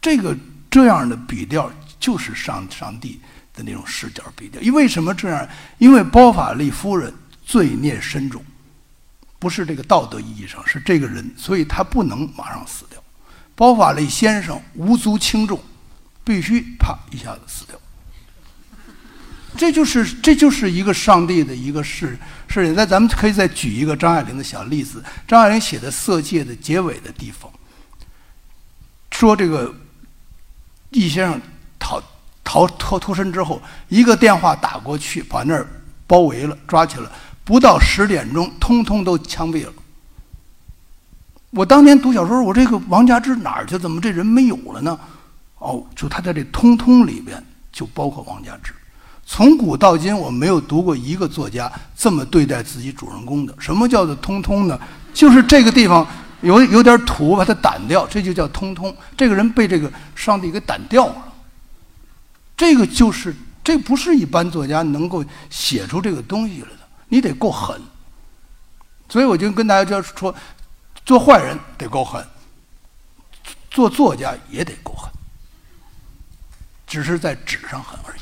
[0.00, 0.36] 这个
[0.68, 1.70] 这样的笔调
[2.00, 3.20] 就是上上帝
[3.54, 4.60] 的那种视角笔调。
[4.60, 5.48] 因为什么这样？
[5.78, 7.14] 因为包法利夫人
[7.44, 8.44] 罪孽深重，
[9.38, 13.00] 不是这个道德意义上，是这个人，所以他不能马上死掉。
[13.54, 15.62] 包法利先生无足轻重，
[16.24, 17.78] 必须啪一下子死掉。
[19.58, 22.74] 这就是这就是一个上帝的一个事事情。
[22.76, 25.02] 那咱们可以再举一个张爱玲的小例子。
[25.26, 27.50] 张爱玲写的《色戒》的结尾的地方，
[29.10, 29.74] 说这个
[30.90, 31.40] 易先生
[31.76, 32.00] 逃
[32.44, 35.68] 逃脱脱身之后，一个电话打过去，把那儿
[36.06, 37.10] 包围了，抓起来，
[37.44, 39.72] 不到十点钟，通通都枪毙了。
[41.50, 43.76] 我当年读小说，我这个王家之哪儿去？
[43.76, 44.98] 怎么这人没有了呢？
[45.58, 48.72] 哦，就他在这“通通”里边就包括王家之。
[49.30, 53.54] 从古到今，我没有读过一个作家这么对待自己主人公的。
[53.58, 54.80] 什么叫做“通通”呢？
[55.12, 56.04] 就是这个地方
[56.40, 58.92] 有有点土，把它掸掉，这就叫“通通”。
[59.18, 61.32] 这个人被这个上帝给掸掉了。
[62.56, 66.78] 这个就是，这不是一般作家能够写出这个东西来的。
[67.08, 67.78] 你得够狠。
[69.10, 70.34] 所以我就跟大家说，
[71.04, 72.26] 做坏人得够狠，
[73.70, 75.12] 做作家也得够狠，
[76.86, 78.17] 只是在纸上狠而已。